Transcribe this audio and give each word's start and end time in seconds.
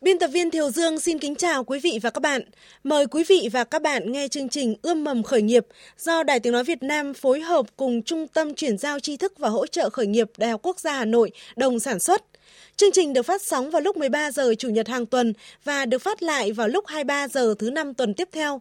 Biên 0.00 0.18
tập 0.18 0.30
viên 0.32 0.50
Thiều 0.50 0.70
Dương 0.70 1.00
xin 1.00 1.18
kính 1.18 1.34
chào 1.34 1.64
quý 1.64 1.78
vị 1.78 1.98
và 2.02 2.10
các 2.10 2.20
bạn. 2.20 2.42
Mời 2.84 3.06
quý 3.06 3.24
vị 3.28 3.48
và 3.52 3.64
các 3.64 3.82
bạn 3.82 4.12
nghe 4.12 4.28
chương 4.28 4.48
trình 4.48 4.74
Ươm 4.82 5.04
mầm 5.04 5.22
khởi 5.22 5.42
nghiệp 5.42 5.66
do 5.98 6.22
Đài 6.22 6.40
Tiếng 6.40 6.52
Nói 6.52 6.64
Việt 6.64 6.82
Nam 6.82 7.14
phối 7.14 7.40
hợp 7.40 7.66
cùng 7.76 8.02
Trung 8.02 8.26
tâm 8.28 8.54
Chuyển 8.54 8.78
giao 8.78 9.00
tri 9.00 9.16
thức 9.16 9.32
và 9.38 9.48
hỗ 9.48 9.66
trợ 9.66 9.90
khởi 9.90 10.06
nghiệp 10.06 10.30
Đại 10.36 10.50
học 10.50 10.60
Quốc 10.62 10.80
gia 10.80 10.92
Hà 10.92 11.04
Nội 11.04 11.30
đồng 11.56 11.80
sản 11.80 11.98
xuất. 11.98 12.24
Chương 12.76 12.92
trình 12.92 13.12
được 13.12 13.22
phát 13.22 13.42
sóng 13.42 13.70
vào 13.70 13.82
lúc 13.82 13.96
13 13.96 14.30
giờ 14.30 14.54
Chủ 14.58 14.68
nhật 14.68 14.88
hàng 14.88 15.06
tuần 15.06 15.32
và 15.64 15.86
được 15.86 15.98
phát 15.98 16.22
lại 16.22 16.52
vào 16.52 16.68
lúc 16.68 16.86
23 16.86 17.28
giờ 17.28 17.54
thứ 17.58 17.70
năm 17.70 17.94
tuần 17.94 18.14
tiếp 18.14 18.28
theo. 18.32 18.60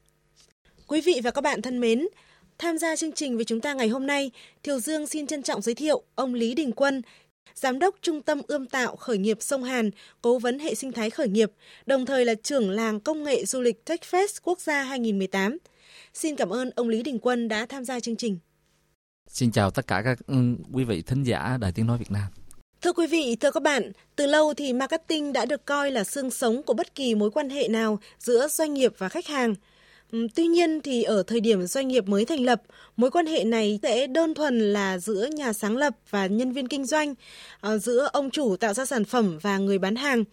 Quý 0.89 1.01
vị 1.01 1.21
và 1.25 1.31
các 1.31 1.41
bạn 1.41 1.63
thân 1.63 1.81
mến, 1.81 2.07
tham 2.59 2.79
gia 2.79 2.97
chương 2.97 3.13
trình 3.13 3.37
với 3.37 3.45
chúng 3.45 3.61
ta 3.61 3.75
ngày 3.75 3.89
hôm 3.89 4.07
nay, 4.07 4.31
Thiều 4.63 4.81
Dương 4.81 5.07
xin 5.07 5.27
trân 5.27 5.43
trọng 5.43 5.63
giới 5.63 5.75
thiệu 5.75 6.03
ông 6.15 6.35
Lý 6.35 6.55
Đình 6.55 6.73
Quân, 6.73 7.03
Giám 7.55 7.79
đốc 7.79 7.95
Trung 8.03 8.23
tâm 8.23 8.43
Ươm 8.49 8.67
tạo 8.67 8.97
Khởi 8.97 9.19
nghiệp 9.19 9.37
Sông 9.41 9.65
Hàn, 9.65 9.91
Cố 10.23 10.39
vấn 10.39 10.59
hệ 10.59 10.75
sinh 10.75 10.93
thái 10.93 11.11
khởi 11.11 11.29
nghiệp, 11.29 11.53
đồng 11.87 12.07
thời 12.07 12.25
là 12.25 12.35
trưởng 12.43 12.71
làng 12.71 13.01
công 13.01 13.25
nghệ 13.25 13.45
du 13.45 13.61
lịch 13.61 13.83
TechFest 13.87 14.39
Quốc 14.43 14.61
gia 14.61 14.83
2018. 14.83 15.59
Xin 16.15 16.37
cảm 16.37 16.51
ơn 16.51 16.71
ông 16.71 16.89
Lý 16.89 17.03
Đình 17.03 17.19
Quân 17.23 17.49
đã 17.49 17.67
tham 17.67 17.85
gia 17.85 18.01
chương 18.01 18.17
trình. 18.17 18.39
Xin 19.29 19.53
chào 19.53 19.71
tất 19.71 19.87
cả 19.87 20.03
các 20.05 20.19
ừ, 20.27 20.35
quý 20.73 20.85
vị 20.85 21.03
thính 21.03 21.23
giả 21.23 21.59
Đài 21.61 21.73
Tiếng 21.73 21.87
Nói 21.87 21.99
Việt 21.99 22.11
Nam. 22.11 22.27
Thưa 22.83 22.93
quý 22.93 23.07
vị, 23.07 23.37
thưa 23.41 23.51
các 23.51 23.63
bạn, 23.63 23.93
từ 24.17 24.27
lâu 24.27 24.55
thì 24.55 24.73
marketing 24.73 25.33
đã 25.33 25.45
được 25.45 25.65
coi 25.65 25.91
là 25.91 26.05
xương 26.05 26.31
sống 26.31 26.63
của 26.63 26.75
bất 26.75 26.95
kỳ 26.95 27.15
mối 27.15 27.31
quan 27.31 27.51
hệ 27.51 27.69
nào 27.69 27.99
giữa 28.19 28.49
doanh 28.49 28.75
nghiệp 28.75 28.93
và 28.99 29.09
khách 29.09 29.27
hàng– 29.27 29.55
Tuy 30.11 30.47
nhiên 30.47 30.81
thì 30.81 31.03
ở 31.03 31.23
thời 31.23 31.41
điểm 31.41 31.67
doanh 31.67 31.89
nghiệp 31.89 32.09
mới 32.09 32.25
thành 32.25 32.41
lập, 32.41 32.63
mối 32.97 33.11
quan 33.11 33.27
hệ 33.27 33.45
này 33.45 33.79
sẽ 33.83 34.07
đơn 34.07 34.35
thuần 34.35 34.73
là 34.73 34.99
giữa 34.99 35.27
nhà 35.27 35.53
sáng 35.53 35.77
lập 35.77 35.95
và 36.11 36.27
nhân 36.27 36.53
viên 36.53 36.69
kinh 36.69 36.85
doanh, 36.85 37.15
ờ, 37.61 37.79
giữa 37.79 38.09
ông 38.13 38.31
chủ 38.31 38.57
tạo 38.57 38.75
ra 38.75 38.85
sản 38.85 39.05
phẩm 39.05 39.39
và 39.43 39.59
người 39.59 39.79
bán 39.79 39.97
hàng. 39.97 40.25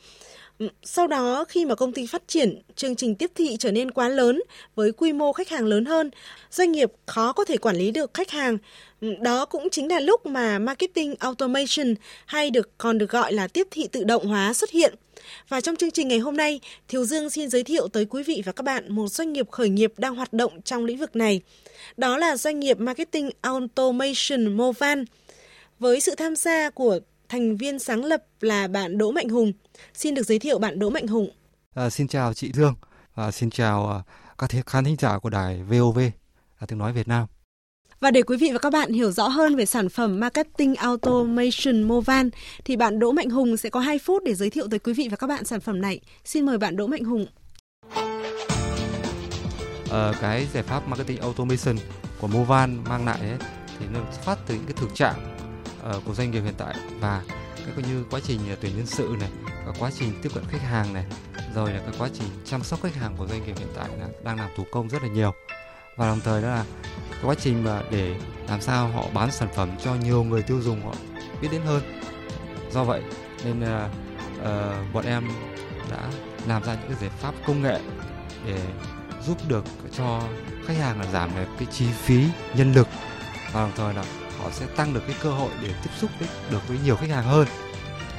Ừ, 0.59 0.67
sau 0.83 1.07
đó 1.07 1.45
khi 1.49 1.65
mà 1.65 1.75
công 1.75 1.93
ty 1.93 2.07
phát 2.07 2.23
triển, 2.27 2.61
chương 2.75 2.95
trình 2.95 3.15
tiếp 3.15 3.31
thị 3.35 3.57
trở 3.59 3.71
nên 3.71 3.91
quá 3.91 4.09
lớn 4.09 4.41
với 4.75 4.91
quy 4.91 5.13
mô 5.13 5.33
khách 5.33 5.49
hàng 5.49 5.65
lớn 5.65 5.85
hơn, 5.85 6.11
doanh 6.51 6.71
nghiệp 6.71 6.91
khó 7.05 7.33
có 7.33 7.45
thể 7.45 7.57
quản 7.57 7.75
lý 7.75 7.91
được 7.91 8.13
khách 8.13 8.29
hàng. 8.29 8.57
Ừ, 9.01 9.13
đó 9.21 9.45
cũng 9.45 9.69
chính 9.69 9.87
là 9.87 9.99
lúc 9.99 10.25
mà 10.25 10.59
marketing 10.59 11.15
automation 11.19 11.95
hay 12.25 12.49
được 12.49 12.77
còn 12.77 12.97
được 12.97 13.09
gọi 13.09 13.33
là 13.33 13.47
tiếp 13.47 13.67
thị 13.71 13.87
tự 13.91 14.03
động 14.03 14.25
hóa 14.25 14.53
xuất 14.53 14.69
hiện. 14.69 14.95
Và 15.49 15.61
trong 15.61 15.75
chương 15.75 15.91
trình 15.91 16.07
ngày 16.07 16.19
hôm 16.19 16.37
nay, 16.37 16.59
Thiều 16.87 17.05
Dương 17.05 17.29
xin 17.29 17.49
giới 17.49 17.63
thiệu 17.63 17.87
tới 17.87 18.05
quý 18.05 18.23
vị 18.23 18.41
và 18.45 18.51
các 18.51 18.63
bạn 18.63 18.95
một 18.95 19.07
doanh 19.07 19.33
nghiệp 19.33 19.51
khởi 19.51 19.69
nghiệp 19.69 19.93
đang 19.97 20.15
hoạt 20.15 20.33
động 20.33 20.61
trong 20.61 20.85
lĩnh 20.85 20.97
vực 20.97 21.15
này. 21.15 21.41
Đó 21.97 22.17
là 22.17 22.37
doanh 22.37 22.59
nghiệp 22.59 22.79
marketing 22.79 23.29
automation 23.41 24.57
Movan. 24.57 25.05
Với 25.79 25.99
sự 25.99 26.15
tham 26.15 26.35
gia 26.35 26.69
của 26.69 26.99
thành 27.33 27.57
viên 27.57 27.79
sáng 27.79 28.05
lập 28.05 28.23
là 28.41 28.67
bạn 28.67 28.97
Đỗ 28.97 29.11
Mạnh 29.11 29.29
Hùng. 29.29 29.51
Xin 29.93 30.15
được 30.15 30.23
giới 30.23 30.39
thiệu 30.39 30.59
bạn 30.59 30.79
Đỗ 30.79 30.89
Mạnh 30.89 31.07
Hùng. 31.07 31.29
À, 31.73 31.89
xin 31.89 32.07
chào 32.07 32.33
chị 32.33 32.51
Thương 32.51 32.75
và 33.15 33.31
xin 33.31 33.49
chào 33.49 33.91
à, 33.91 33.99
các 34.37 34.65
khán 34.65 34.83
thính 34.83 34.95
giả 34.99 35.19
của 35.19 35.29
đài 35.29 35.63
VOV, 35.63 35.99
tiếng 36.67 36.79
nói 36.79 36.93
Việt 36.93 37.07
Nam. 37.07 37.27
Và 37.99 38.11
để 38.11 38.21
quý 38.21 38.37
vị 38.37 38.49
và 38.53 38.59
các 38.59 38.73
bạn 38.73 38.91
hiểu 38.91 39.11
rõ 39.11 39.27
hơn 39.27 39.55
về 39.55 39.65
sản 39.65 39.89
phẩm 39.89 40.19
Marketing 40.19 40.75
Automation 40.75 41.83
Movan 41.83 42.29
thì 42.65 42.75
bạn 42.75 42.99
Đỗ 42.99 43.11
Mạnh 43.11 43.29
Hùng 43.29 43.57
sẽ 43.57 43.69
có 43.69 43.79
2 43.79 43.99
phút 43.99 44.23
để 44.23 44.33
giới 44.33 44.49
thiệu 44.49 44.67
tới 44.71 44.79
quý 44.79 44.93
vị 44.93 45.07
và 45.11 45.17
các 45.17 45.27
bạn 45.27 45.45
sản 45.45 45.59
phẩm 45.59 45.81
này. 45.81 45.99
Xin 46.25 46.45
mời 46.45 46.57
bạn 46.57 46.75
Đỗ 46.75 46.87
Mạnh 46.87 47.03
Hùng. 47.03 47.25
Ờ, 49.89 50.13
cái 50.21 50.47
giải 50.53 50.63
pháp 50.63 50.87
Marketing 50.87 51.21
Automation 51.21 51.75
của 52.21 52.27
Movan 52.27 52.83
mang 52.83 53.05
lại 53.05 53.19
ấy, 53.19 53.37
thì 53.79 53.85
nó 53.93 53.99
phát 54.25 54.37
từ 54.47 54.55
những 54.55 54.65
cái 54.65 54.75
thực 54.77 54.95
trạng 54.95 55.42
uh, 55.89 56.05
của 56.05 56.13
doanh 56.13 56.31
nghiệp 56.31 56.41
hiện 56.41 56.53
tại 56.57 56.75
và 56.99 57.21
cái 57.55 57.73
coi 57.75 57.83
như 57.83 58.05
quá 58.11 58.19
trình 58.23 58.39
ờ, 58.49 58.55
tuyển 58.61 58.77
nhân 58.77 58.85
sự 58.85 59.15
này, 59.19 59.29
và 59.65 59.73
quá 59.79 59.91
trình 59.99 60.13
tiếp 60.21 60.29
cận 60.35 60.43
khách 60.49 60.61
hàng 60.61 60.93
này, 60.93 61.05
rồi 61.55 61.73
là 61.73 61.79
cái 61.79 61.93
quá 61.97 62.09
trình 62.13 62.27
chăm 62.45 62.63
sóc 62.63 62.79
khách 62.83 62.95
hàng 62.95 63.15
của 63.17 63.27
doanh 63.27 63.45
nghiệp 63.45 63.57
hiện 63.57 63.67
tại 63.75 63.89
là 63.99 64.07
đang 64.23 64.37
làm 64.37 64.49
thủ 64.57 64.65
công 64.71 64.89
rất 64.89 65.01
là 65.01 65.07
nhiều. 65.07 65.33
Và 65.97 66.07
đồng 66.07 66.19
thời 66.23 66.41
đó 66.41 66.47
là 66.47 66.65
cái 67.11 67.19
quá 67.23 67.35
trình 67.39 67.63
mà 67.63 67.81
để 67.91 68.15
làm 68.49 68.61
sao 68.61 68.87
họ 68.87 69.05
bán 69.13 69.31
sản 69.31 69.49
phẩm 69.55 69.69
cho 69.83 69.95
nhiều 69.95 70.23
người 70.23 70.41
tiêu 70.41 70.61
dùng 70.61 70.85
họ 70.85 70.93
biết 71.41 71.47
đến 71.51 71.61
hơn. 71.61 72.01
Do 72.71 72.83
vậy 72.83 73.01
nên 73.43 73.59
uh, 73.59 74.93
bọn 74.93 75.05
em 75.05 75.27
đã 75.91 76.09
làm 76.47 76.63
ra 76.63 76.73
những 76.73 76.87
cái 76.87 76.97
giải 77.01 77.09
pháp 77.09 77.33
công 77.47 77.61
nghệ 77.61 77.79
để 78.45 78.59
giúp 79.25 79.37
được 79.47 79.65
cho 79.97 80.21
khách 80.65 80.77
hàng 80.77 81.01
là 81.01 81.11
giảm 81.11 81.35
được 81.35 81.45
cái 81.59 81.67
chi 81.71 81.85
phí 82.03 82.25
nhân 82.55 82.73
lực. 82.73 82.87
Và 83.51 83.61
đồng 83.61 83.71
thời 83.75 83.93
là 83.93 84.03
họ 84.39 84.49
sẽ 84.51 84.65
tăng 84.65 84.93
được 84.93 85.01
cái 85.07 85.15
cơ 85.21 85.31
hội 85.31 85.49
để 85.61 85.69
tiếp 85.83 85.89
xúc 85.97 86.09
với, 86.19 86.29
được 86.51 86.67
với 86.67 86.77
nhiều 86.83 86.95
khách 86.95 87.09
hàng 87.09 87.23
hơn. 87.23 87.47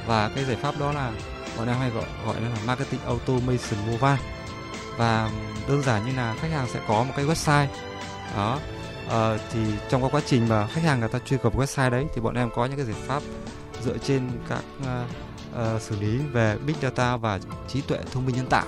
Và 0.07 0.29
cái 0.35 0.45
giải 0.45 0.55
pháp 0.55 0.79
đó 0.79 0.91
là 0.91 1.11
bọn 1.57 1.67
em 1.67 1.77
hay 1.77 1.89
gọi 1.89 2.05
gọi 2.25 2.41
là 2.41 2.49
marketing 2.65 3.01
automation 3.05 3.91
mobile. 3.91 4.17
Và 4.97 5.31
đơn 5.67 5.83
giản 5.83 6.05
như 6.05 6.11
là 6.17 6.35
khách 6.41 6.51
hàng 6.51 6.67
sẽ 6.73 6.79
có 6.87 7.03
một 7.03 7.13
cái 7.15 7.25
website. 7.25 7.67
Đó. 8.35 8.59
À, 9.09 9.37
thì 9.51 9.59
trong 9.89 10.01
cái 10.01 10.09
quá 10.11 10.21
trình 10.25 10.49
mà 10.49 10.67
khách 10.67 10.83
hàng 10.83 10.99
người 10.99 11.09
ta 11.09 11.19
truy 11.19 11.37
cập 11.43 11.57
website 11.57 11.89
đấy 11.89 12.05
thì 12.15 12.21
bọn 12.21 12.35
em 12.35 12.49
có 12.55 12.65
những 12.65 12.77
cái 12.77 12.85
giải 12.85 12.95
pháp 13.07 13.23
dựa 13.83 13.97
trên 13.97 14.29
các 14.49 14.63
uh, 14.81 14.87
uh, 15.75 15.81
xử 15.81 15.99
lý 15.99 16.17
về 16.17 16.57
big 16.65 16.75
data 16.81 17.17
và 17.17 17.39
trí 17.67 17.81
tuệ 17.81 17.97
thông 18.11 18.25
minh 18.25 18.35
nhân 18.35 18.47
tạo. 18.49 18.65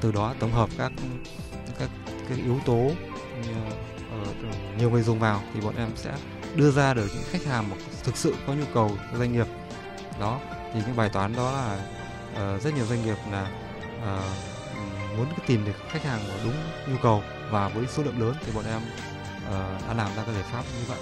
Từ 0.00 0.12
đó 0.12 0.34
tổng 0.38 0.52
hợp 0.52 0.68
các 0.78 0.92
các 1.78 1.90
cái 2.28 2.38
yếu 2.38 2.60
tố 2.66 2.72
uh, 2.74 2.94
nhiều 4.78 4.90
người 4.90 5.02
dùng 5.02 5.18
vào 5.18 5.42
thì 5.54 5.60
bọn 5.60 5.74
em 5.76 5.88
sẽ 5.96 6.12
đưa 6.54 6.70
ra 6.70 6.94
được 6.94 7.06
những 7.14 7.24
khách 7.30 7.44
hàng 7.44 7.70
mà 7.70 7.76
thực 8.04 8.16
sự 8.16 8.34
có 8.46 8.52
nhu 8.52 8.64
cầu 8.74 8.98
doanh 9.18 9.32
nghiệp. 9.32 9.46
Đó 10.20 10.40
thì 10.74 10.80
những 10.86 10.96
bài 10.96 11.08
toán 11.08 11.36
đó 11.36 11.52
là 11.52 11.78
uh, 12.32 12.62
rất 12.62 12.74
nhiều 12.74 12.86
doanh 12.86 13.04
nghiệp 13.04 13.16
là 13.32 13.50
uh, 13.98 15.16
muốn 15.16 15.26
tìm 15.46 15.64
được 15.64 15.76
khách 15.90 16.04
hàng 16.04 16.20
đúng 16.44 16.54
nhu 16.86 16.96
cầu 17.02 17.22
và 17.50 17.68
với 17.68 17.86
số 17.86 18.02
lượng 18.02 18.20
lớn 18.20 18.34
thì 18.46 18.52
bọn 18.52 18.64
em 18.64 18.80
uh, 19.46 19.86
đã 19.88 19.94
làm 19.94 20.16
ra 20.16 20.22
cái 20.24 20.34
giải 20.34 20.44
pháp 20.52 20.62
như 20.62 20.84
vậy. 20.88 20.98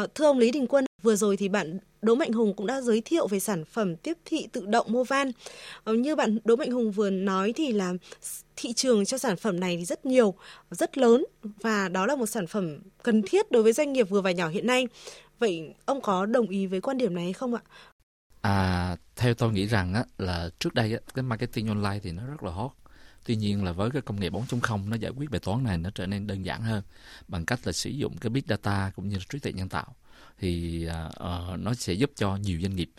À, 0.00 0.06
thưa 0.14 0.24
ông 0.24 0.38
Lý 0.38 0.50
Đình 0.50 0.66
Quân, 0.66 0.84
vừa 1.02 1.16
rồi 1.16 1.36
thì 1.36 1.48
bạn 1.48 1.78
Đỗ 2.02 2.14
Mạnh 2.14 2.32
Hùng 2.32 2.54
cũng 2.56 2.66
đã 2.66 2.80
giới 2.80 3.00
thiệu 3.00 3.26
về 3.26 3.40
sản 3.40 3.64
phẩm 3.64 3.96
tiếp 3.96 4.18
thị 4.24 4.48
tự 4.52 4.66
động 4.66 4.86
Movan. 4.92 5.32
Ờ, 5.84 5.94
như 5.94 6.16
bạn 6.16 6.38
Đỗ 6.44 6.56
Mạnh 6.56 6.70
Hùng 6.70 6.90
vừa 6.90 7.10
nói 7.10 7.52
thì 7.56 7.72
là 7.72 7.92
thị 8.56 8.72
trường 8.72 9.04
cho 9.04 9.18
sản 9.18 9.36
phẩm 9.36 9.60
này 9.60 9.76
thì 9.76 9.84
rất 9.84 10.06
nhiều, 10.06 10.34
rất 10.70 10.98
lớn 10.98 11.24
và 11.60 11.88
đó 11.88 12.06
là 12.06 12.16
một 12.16 12.26
sản 12.26 12.46
phẩm 12.46 12.78
cần 13.02 13.22
thiết 13.22 13.50
đối 13.50 13.62
với 13.62 13.72
doanh 13.72 13.92
nghiệp 13.92 14.08
vừa 14.10 14.20
và 14.20 14.30
nhỏ 14.30 14.48
hiện 14.48 14.66
nay. 14.66 14.88
Vậy 15.38 15.74
ông 15.84 16.00
có 16.00 16.26
đồng 16.26 16.48
ý 16.48 16.66
với 16.66 16.80
quan 16.80 16.98
điểm 16.98 17.14
này 17.14 17.24
hay 17.24 17.32
không 17.32 17.54
ạ? 17.54 17.60
À, 18.40 18.96
theo 19.16 19.34
tôi 19.34 19.52
nghĩ 19.52 19.66
rằng 19.66 19.94
á, 19.94 20.04
là 20.18 20.50
trước 20.58 20.74
đây 20.74 20.92
á, 20.92 20.98
cái 21.14 21.22
marketing 21.22 21.68
online 21.68 22.00
thì 22.02 22.12
nó 22.12 22.26
rất 22.26 22.42
là 22.42 22.50
hot. 22.50 22.70
Tuy 23.24 23.36
nhiên 23.36 23.64
là 23.64 23.72
với 23.72 23.90
cái 23.90 24.02
công 24.02 24.20
nghệ 24.20 24.30
4.0 24.30 24.88
nó 24.88 24.96
giải 24.96 25.12
quyết 25.16 25.30
bài 25.30 25.40
toán 25.40 25.64
này 25.64 25.78
nó 25.78 25.90
trở 25.94 26.06
nên 26.06 26.26
đơn 26.26 26.44
giản 26.44 26.62
hơn 26.62 26.82
bằng 27.28 27.46
cách 27.46 27.60
là 27.64 27.72
sử 27.72 27.90
dụng 27.90 28.16
cái 28.18 28.30
big 28.30 28.42
data 28.48 28.90
cũng 28.96 29.08
như 29.08 29.16
là 29.16 29.24
trí 29.28 29.38
tuệ 29.38 29.52
nhân 29.52 29.68
tạo. 29.68 29.94
Thì 30.38 30.86
uh, 30.88 31.58
nó 31.58 31.74
sẽ 31.74 31.92
giúp 31.92 32.10
cho 32.16 32.36
nhiều 32.36 32.60
doanh 32.62 32.76
nghiệp 32.76 32.90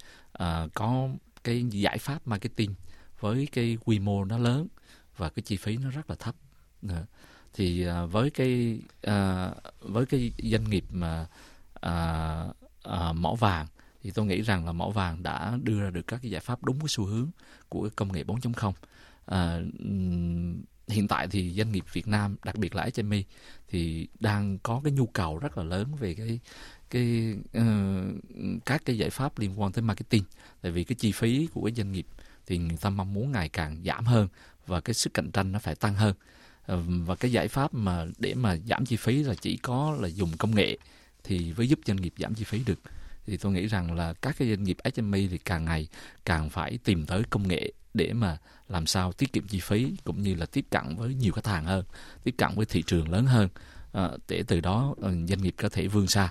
uh, 0.43 0.73
có 0.73 1.09
cái 1.43 1.65
giải 1.69 1.97
pháp 1.97 2.27
marketing 2.27 2.73
với 3.19 3.47
cái 3.51 3.77
quy 3.85 3.99
mô 3.99 4.25
nó 4.25 4.37
lớn 4.37 4.67
và 5.17 5.29
cái 5.29 5.43
chi 5.43 5.57
phí 5.57 5.77
nó 5.77 5.89
rất 5.89 6.09
là 6.09 6.15
thấp. 6.15 6.35
Thì 7.53 7.87
uh, 7.87 8.11
với 8.11 8.29
cái 8.29 8.79
uh, 9.07 9.57
với 9.79 10.05
cái 10.05 10.31
doanh 10.37 10.69
nghiệp 10.69 10.85
mà 10.89 11.27
uh, 11.85 12.55
uh, 12.87 13.15
mỏ 13.15 13.35
vàng 13.35 13.67
thì 14.03 14.11
tôi 14.11 14.25
nghĩ 14.25 14.41
rằng 14.41 14.65
là 14.65 14.71
mỏ 14.71 14.89
vàng 14.89 15.23
đã 15.23 15.57
đưa 15.63 15.81
ra 15.81 15.89
được 15.89 16.07
các 16.07 16.19
cái 16.21 16.31
giải 16.31 16.41
pháp 16.41 16.63
đúng 16.63 16.79
cái 16.79 16.87
xu 16.89 17.05
hướng 17.05 17.29
của 17.69 17.89
công 17.95 18.13
nghệ 18.13 18.23
4.0 18.23 18.73
à, 19.25 19.61
hiện 20.87 21.07
tại 21.07 21.27
thì 21.27 21.53
doanh 21.57 21.71
nghiệp 21.71 21.85
Việt 21.93 22.07
Nam 22.07 22.35
đặc 22.43 22.55
biệt 22.55 22.75
là 22.75 22.89
SME 22.93 23.21
thì 23.67 24.07
đang 24.19 24.59
có 24.59 24.81
cái 24.83 24.93
nhu 24.93 25.05
cầu 25.05 25.37
rất 25.37 25.57
là 25.57 25.63
lớn 25.63 25.95
về 25.99 26.13
cái 26.13 26.39
cái 26.89 27.35
uh, 27.57 28.63
các 28.65 28.81
cái 28.85 28.97
giải 28.97 29.09
pháp 29.09 29.39
liên 29.39 29.61
quan 29.61 29.71
tới 29.71 29.81
marketing. 29.81 30.23
Tại 30.61 30.71
vì 30.71 30.83
cái 30.83 30.95
chi 30.95 31.11
phí 31.11 31.47
của 31.53 31.61
cái 31.65 31.73
doanh 31.75 31.91
nghiệp 31.91 32.05
thì 32.45 32.57
người 32.57 32.77
ta 32.81 32.89
mong 32.89 33.13
muốn 33.13 33.31
ngày 33.31 33.49
càng 33.49 33.81
giảm 33.85 34.05
hơn 34.05 34.27
và 34.67 34.81
cái 34.81 34.93
sức 34.93 35.13
cạnh 35.13 35.31
tranh 35.31 35.51
nó 35.51 35.59
phải 35.59 35.75
tăng 35.75 35.95
hơn. 35.95 36.15
Ờ, 36.65 36.83
và 37.05 37.15
cái 37.15 37.31
giải 37.31 37.47
pháp 37.47 37.73
mà 37.73 38.05
để 38.17 38.33
mà 38.33 38.57
giảm 38.57 38.85
chi 38.85 38.95
phí 38.95 39.23
là 39.23 39.33
chỉ 39.41 39.57
có 39.57 39.97
là 39.99 40.07
dùng 40.07 40.37
công 40.37 40.55
nghệ 40.55 40.77
thì 41.23 41.53
mới 41.57 41.69
giúp 41.69 41.79
doanh 41.85 41.97
nghiệp 41.97 42.13
giảm 42.17 42.33
chi 42.33 42.43
phí 42.43 42.63
được. 42.65 42.79
Thì 43.25 43.37
tôi 43.37 43.51
nghĩ 43.51 43.67
rằng 43.67 43.93
là 43.93 44.13
các 44.13 44.35
cái 44.39 44.49
doanh 44.49 44.63
nghiệp 44.63 44.77
SME 44.95 45.27
thì 45.31 45.37
càng 45.37 45.65
ngày 45.65 45.87
càng 46.25 46.49
phải 46.49 46.79
tìm 46.83 47.05
tới 47.05 47.23
công 47.29 47.47
nghệ 47.47 47.71
để 47.93 48.13
mà 48.13 48.37
làm 48.71 48.85
sao 48.85 49.13
tiết 49.13 49.33
kiệm 49.33 49.47
chi 49.47 49.59
phí 49.59 49.93
cũng 50.03 50.21
như 50.21 50.35
là 50.35 50.45
tiếp 50.45 50.65
cận 50.69 50.95
với 50.97 51.13
nhiều 51.13 51.33
khách 51.33 51.47
hàng 51.47 51.65
hơn, 51.65 51.85
tiếp 52.23 52.35
cận 52.37 52.49
với 52.55 52.65
thị 52.65 52.83
trường 52.87 53.11
lớn 53.11 53.25
hơn 53.25 53.49
à, 53.91 54.09
để 54.27 54.43
từ 54.47 54.61
đó 54.61 54.95
ờ, 55.01 55.11
doanh 55.27 55.43
nghiệp 55.43 55.55
có 55.57 55.69
thể 55.69 55.87
vươn 55.87 56.07
xa. 56.07 56.29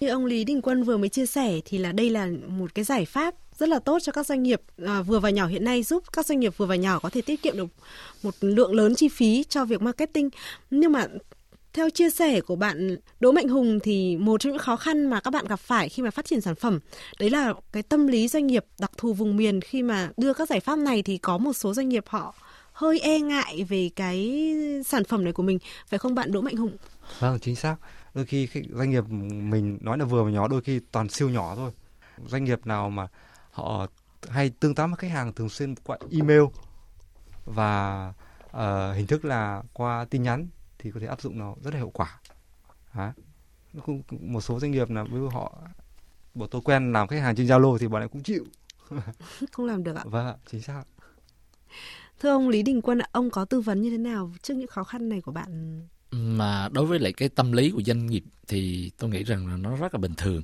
Như 0.00 0.08
ông 0.08 0.24
Lý 0.24 0.44
Đình 0.44 0.62
Quân 0.62 0.82
vừa 0.82 0.96
mới 0.96 1.08
chia 1.08 1.26
sẻ 1.26 1.60
thì 1.64 1.78
là 1.78 1.92
đây 1.92 2.10
là 2.10 2.28
một 2.48 2.74
cái 2.74 2.84
giải 2.84 3.04
pháp 3.04 3.34
rất 3.58 3.68
là 3.68 3.78
tốt 3.78 3.98
cho 4.02 4.12
các 4.12 4.26
doanh 4.26 4.42
nghiệp 4.42 4.62
à, 4.86 5.02
vừa 5.02 5.18
và 5.18 5.30
nhỏ 5.30 5.46
hiện 5.46 5.64
nay 5.64 5.82
giúp 5.82 6.04
các 6.12 6.26
doanh 6.26 6.40
nghiệp 6.40 6.56
vừa 6.56 6.66
và 6.66 6.76
nhỏ 6.76 6.98
có 6.98 7.10
thể 7.10 7.22
tiết 7.22 7.42
kiệm 7.42 7.56
được 7.56 7.68
một 8.22 8.34
lượng 8.40 8.74
lớn 8.74 8.94
chi 8.94 9.08
phí 9.08 9.44
cho 9.48 9.64
việc 9.64 9.82
marketing. 9.82 10.30
Nhưng 10.70 10.92
mà 10.92 11.06
theo 11.72 11.90
chia 11.90 12.10
sẻ 12.10 12.40
của 12.40 12.56
bạn 12.56 12.96
Đỗ 13.20 13.32
Mạnh 13.32 13.48
Hùng 13.48 13.78
thì 13.82 14.16
một 14.16 14.40
trong 14.40 14.52
những 14.52 14.62
khó 14.62 14.76
khăn 14.76 15.06
mà 15.06 15.20
các 15.20 15.30
bạn 15.30 15.46
gặp 15.48 15.60
phải 15.60 15.88
khi 15.88 16.02
mà 16.02 16.10
phát 16.10 16.24
triển 16.24 16.40
sản 16.40 16.54
phẩm 16.54 16.80
đấy 17.18 17.30
là 17.30 17.54
cái 17.72 17.82
tâm 17.82 18.06
lý 18.06 18.28
doanh 18.28 18.46
nghiệp 18.46 18.64
đặc 18.78 18.90
thù 18.96 19.12
vùng 19.12 19.36
miền 19.36 19.60
khi 19.60 19.82
mà 19.82 20.10
đưa 20.16 20.34
các 20.34 20.48
giải 20.48 20.60
pháp 20.60 20.78
này 20.78 21.02
thì 21.02 21.18
có 21.18 21.38
một 21.38 21.52
số 21.52 21.74
doanh 21.74 21.88
nghiệp 21.88 22.04
họ 22.06 22.34
hơi 22.72 23.00
e 23.00 23.20
ngại 23.20 23.64
về 23.68 23.90
cái 23.96 24.44
sản 24.86 25.04
phẩm 25.04 25.24
này 25.24 25.32
của 25.32 25.42
mình 25.42 25.58
phải 25.88 25.98
không 25.98 26.14
bạn 26.14 26.32
Đỗ 26.32 26.40
Mạnh 26.40 26.56
Hùng? 26.56 26.76
Vâng 27.18 27.38
chính 27.38 27.56
xác. 27.56 27.76
Đôi 28.14 28.26
khi 28.26 28.48
doanh 28.70 28.90
nghiệp 28.90 29.04
mình 29.50 29.78
nói 29.80 29.98
là 29.98 30.04
vừa 30.04 30.24
và 30.24 30.30
nhỏ 30.30 30.48
đôi 30.48 30.60
khi 30.60 30.80
toàn 30.92 31.08
siêu 31.08 31.28
nhỏ 31.28 31.54
thôi. 31.56 31.70
Doanh 32.26 32.44
nghiệp 32.44 32.66
nào 32.66 32.90
mà 32.90 33.08
họ 33.50 33.86
hay 34.28 34.50
tương 34.60 34.74
tác 34.74 34.86
với 34.86 34.96
khách 34.96 35.10
hàng 35.10 35.32
thường 35.32 35.48
xuyên 35.48 35.74
qua 35.84 35.98
email 36.12 36.42
và 37.46 38.12
uh, 38.46 38.96
hình 38.96 39.06
thức 39.06 39.24
là 39.24 39.62
qua 39.72 40.04
tin 40.10 40.22
nhắn 40.22 40.48
thì 40.82 40.90
có 40.90 41.00
thể 41.00 41.06
áp 41.06 41.20
dụng 41.20 41.38
nó 41.38 41.54
rất 41.64 41.70
là 41.74 41.76
hiệu 41.76 41.90
quả. 41.94 42.20
Đấy. 42.94 43.10
một 44.10 44.40
số 44.40 44.60
doanh 44.60 44.70
nghiệp 44.70 44.90
là 44.90 45.04
với 45.04 45.20
họ 45.32 45.58
bọn 46.34 46.48
tôi 46.50 46.62
quen 46.64 46.92
làm 46.92 47.08
khách 47.08 47.20
hàng 47.20 47.36
trên 47.36 47.46
Zalo 47.46 47.78
thì 47.78 47.88
bọn 47.88 48.02
em 48.02 48.08
cũng 48.08 48.22
chịu. 48.22 48.44
Không 49.52 49.66
làm 49.66 49.84
được 49.84 49.96
ạ. 49.96 50.02
Vâng 50.06 50.36
chính 50.50 50.62
xác. 50.62 50.82
Thưa 52.20 52.30
ông 52.30 52.48
Lý 52.48 52.62
Đình 52.62 52.82
Quân 52.82 52.98
ông 53.12 53.30
có 53.30 53.44
tư 53.44 53.60
vấn 53.60 53.82
như 53.82 53.90
thế 53.90 53.98
nào 53.98 54.32
trước 54.42 54.54
những 54.54 54.68
khó 54.68 54.84
khăn 54.84 55.08
này 55.08 55.20
của 55.20 55.32
bạn? 55.32 55.82
Mà 56.10 56.68
đối 56.72 56.86
với 56.86 56.98
lại 56.98 57.12
cái 57.12 57.28
tâm 57.28 57.52
lý 57.52 57.70
của 57.70 57.82
doanh 57.82 58.06
nghiệp 58.06 58.24
thì 58.48 58.90
tôi 58.98 59.10
nghĩ 59.10 59.22
rằng 59.22 59.46
là 59.46 59.56
nó 59.56 59.76
rất 59.76 59.94
là 59.94 59.98
bình 59.98 60.14
thường 60.16 60.42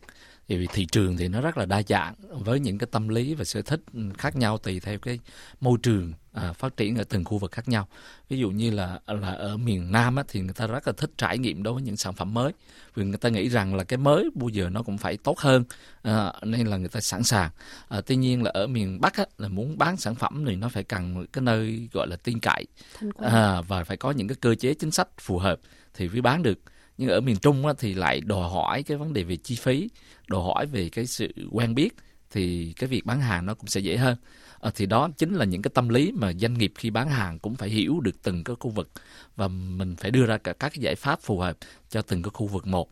vì 0.49 0.67
thị 0.73 0.87
trường 0.93 1.17
thì 1.17 1.29
nó 1.29 1.41
rất 1.41 1.59
là 1.59 1.67
đa 1.67 1.83
dạng 1.89 2.15
với 2.31 2.61
những 2.61 2.79
cái 2.79 2.89
tâm 2.91 3.09
lý 3.09 3.35
và 3.35 3.45
sở 3.45 3.63
thích 3.63 3.81
khác 4.19 4.37
nhau 4.37 4.59
tùy 4.59 4.81
theo 4.81 4.99
cái 4.99 5.19
môi 5.61 5.79
trường 5.83 6.13
à, 6.33 6.53
phát 6.53 6.77
triển 6.77 6.97
ở 6.97 7.05
từng 7.05 7.25
khu 7.25 7.39
vực 7.39 7.53
khác 7.53 7.69
nhau. 7.69 7.89
Ví 8.29 8.39
dụ 8.39 8.51
như 8.51 8.71
là 8.71 9.01
là 9.07 9.31
ở 9.31 9.57
miền 9.57 9.93
Nam 9.93 10.17
á, 10.17 10.23
thì 10.29 10.41
người 10.41 10.55
ta 10.55 10.67
rất 10.67 10.87
là 10.87 10.93
thích 10.97 11.11
trải 11.19 11.39
nghiệm 11.39 11.63
đối 11.63 11.75
với 11.75 11.83
những 11.83 11.97
sản 11.97 12.15
phẩm 12.15 12.35
mới. 12.35 12.53
Vì 12.95 13.05
người 13.05 13.19
ta 13.19 13.29
nghĩ 13.29 13.49
rằng 13.49 13.75
là 13.75 13.85
cái 13.85 13.97
mới 13.99 14.31
bao 14.35 14.49
giờ 14.49 14.69
nó 14.69 14.83
cũng 14.83 14.99
phải 14.99 15.17
tốt 15.17 15.39
hơn 15.39 15.65
à, 16.03 16.33
nên 16.43 16.67
là 16.67 16.77
người 16.77 16.89
ta 16.89 17.01
sẵn 17.01 17.23
sàng. 17.23 17.51
À, 17.89 18.01
tuy 18.01 18.17
nhiên 18.17 18.43
là 18.43 18.51
ở 18.55 18.67
miền 18.67 19.01
Bắc 19.01 19.17
á, 19.17 19.25
là 19.39 19.49
muốn 19.49 19.79
bán 19.79 19.97
sản 19.97 20.15
phẩm 20.15 20.45
thì 20.47 20.57
nó 20.57 20.69
phải 20.69 20.83
cần 20.83 21.27
cái 21.33 21.43
nơi 21.43 21.89
gọi 21.93 22.07
là 22.07 22.17
tin 22.17 22.41
cậy. 22.41 22.67
À, 23.19 23.61
và 23.61 23.85
phải 23.85 23.97
có 23.97 24.11
những 24.11 24.29
cái 24.29 24.37
cơ 24.41 24.55
chế 24.55 24.75
chính 24.75 24.91
sách 24.91 25.09
phù 25.21 25.39
hợp 25.39 25.61
thì 25.95 26.09
mới 26.09 26.21
bán 26.21 26.43
được 26.43 26.59
nhưng 26.99 27.11
ở 27.11 27.21
miền 27.21 27.37
Trung 27.37 27.67
á, 27.67 27.73
thì 27.79 27.95
lại 27.95 28.21
đòi 28.21 28.51
hỏi 28.51 28.83
cái 28.83 28.97
vấn 28.97 29.13
đề 29.13 29.23
về 29.23 29.37
chi 29.37 29.55
phí 29.55 29.89
đòi 30.29 30.43
hỏi 30.43 30.67
về 30.67 30.89
cái 30.89 31.07
sự 31.07 31.33
quen 31.53 31.75
biết 31.75 31.95
thì 32.31 32.73
cái 32.77 32.89
việc 32.89 33.07
bán 33.07 33.21
hàng 33.21 33.47
nó 33.47 33.55
cũng 33.55 33.67
sẽ 33.67 33.81
dễ 33.81 33.97
hơn. 33.97 34.17
À, 34.61 34.71
thì 34.75 34.87
đó 34.87 35.09
chính 35.17 35.35
là 35.35 35.45
những 35.45 35.63
cái 35.63 35.71
tâm 35.75 35.89
lý 35.89 36.13
mà 36.13 36.33
doanh 36.33 36.55
nghiệp 36.55 36.73
khi 36.75 36.91
bán 36.91 37.09
hàng 37.11 37.39
cũng 37.39 37.55
phải 37.55 37.69
hiểu 37.69 38.01
được 38.01 38.23
từng 38.23 38.45
cái 38.45 38.57
khu 38.61 38.71
vực 38.71 38.91
và 39.37 39.49
mình 39.49 39.97
phải 39.97 40.11
đưa 40.11 40.27
ra 40.27 40.39
cả 40.39 40.53
các 40.53 40.69
cái 40.69 40.79
giải 40.81 40.95
pháp 40.95 41.21
phù 41.23 41.39
hợp 41.39 41.57
cho 41.91 42.03
từng 42.03 42.23
cái 42.23 42.31
khu 42.35 42.47
vực 42.47 42.67
một. 42.67 42.91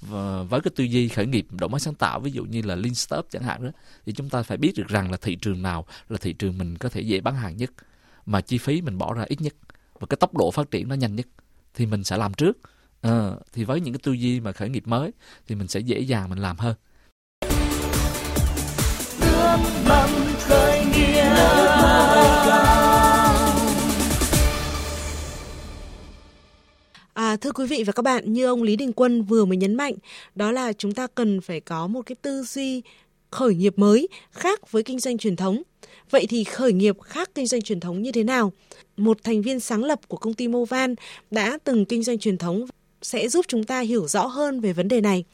Và 0.00 0.42
với 0.42 0.60
cái 0.60 0.72
tư 0.76 0.84
duy 0.84 1.08
khởi 1.08 1.26
nghiệp 1.26 1.46
đổi 1.50 1.68
mới 1.68 1.80
sáng 1.80 1.94
tạo 1.94 2.20
ví 2.20 2.30
dụ 2.30 2.44
như 2.44 2.62
là 2.62 2.74
lean 2.74 2.94
startup 2.94 3.26
chẳng 3.30 3.42
hạn 3.42 3.64
đó 3.64 3.70
thì 4.06 4.12
chúng 4.12 4.28
ta 4.28 4.42
phải 4.42 4.58
biết 4.58 4.72
được 4.76 4.88
rằng 4.88 5.10
là 5.10 5.16
thị 5.16 5.34
trường 5.34 5.62
nào 5.62 5.86
là 6.08 6.18
thị 6.20 6.32
trường 6.32 6.58
mình 6.58 6.78
có 6.78 6.88
thể 6.88 7.00
dễ 7.00 7.20
bán 7.20 7.34
hàng 7.34 7.56
nhất 7.56 7.70
mà 8.26 8.40
chi 8.40 8.58
phí 8.58 8.82
mình 8.82 8.98
bỏ 8.98 9.14
ra 9.14 9.24
ít 9.28 9.40
nhất 9.40 9.54
và 10.00 10.06
cái 10.10 10.16
tốc 10.20 10.36
độ 10.36 10.50
phát 10.50 10.70
triển 10.70 10.88
nó 10.88 10.94
nhanh 10.94 11.16
nhất 11.16 11.26
thì 11.74 11.86
mình 11.86 12.04
sẽ 12.04 12.16
làm 12.16 12.34
trước 12.34 12.58
à, 13.00 13.30
thì 13.52 13.64
với 13.64 13.80
những 13.80 13.94
cái 13.94 14.00
tư 14.02 14.12
duy 14.12 14.40
mà 14.40 14.52
khởi 14.52 14.68
nghiệp 14.68 14.82
mới 14.86 15.10
thì 15.46 15.54
mình 15.54 15.68
sẽ 15.68 15.80
dễ 15.80 16.00
dàng 16.00 16.30
mình 16.30 16.38
làm 16.38 16.56
hơn 16.56 16.74
khởi 20.40 20.80
À, 27.14 27.36
thưa 27.36 27.52
quý 27.52 27.66
vị 27.66 27.84
và 27.86 27.92
các 27.92 28.02
bạn, 28.02 28.32
như 28.32 28.46
ông 28.46 28.62
Lý 28.62 28.76
Đình 28.76 28.92
Quân 28.96 29.22
vừa 29.22 29.44
mới 29.44 29.56
nhấn 29.56 29.74
mạnh, 29.74 29.94
đó 30.34 30.52
là 30.52 30.72
chúng 30.72 30.94
ta 30.94 31.06
cần 31.14 31.40
phải 31.40 31.60
có 31.60 31.86
một 31.86 32.02
cái 32.06 32.16
tư 32.22 32.42
duy 32.42 32.82
khởi 33.30 33.54
nghiệp 33.54 33.78
mới 33.78 34.08
khác 34.30 34.72
với 34.72 34.82
kinh 34.82 34.98
doanh 34.98 35.18
truyền 35.18 35.36
thống. 35.36 35.62
Vậy 36.10 36.26
thì 36.28 36.44
khởi 36.44 36.72
nghiệp 36.72 37.00
khác 37.02 37.30
kinh 37.34 37.46
doanh 37.46 37.62
truyền 37.62 37.80
thống 37.80 38.02
như 38.02 38.12
thế 38.12 38.24
nào? 38.24 38.52
Một 38.96 39.18
thành 39.22 39.42
viên 39.42 39.60
sáng 39.60 39.84
lập 39.84 40.00
của 40.08 40.16
công 40.16 40.34
ty 40.34 40.48
Movan 40.48 40.94
đã 41.30 41.58
từng 41.64 41.84
kinh 41.84 42.02
doanh 42.02 42.18
truyền 42.18 42.38
thống 42.38 42.66
sẽ 43.02 43.28
giúp 43.28 43.44
chúng 43.48 43.64
ta 43.64 43.80
hiểu 43.80 44.06
rõ 44.06 44.26
hơn 44.26 44.60
về 44.60 44.72
vấn 44.72 44.88
đề 44.88 45.00
này. 45.00 45.24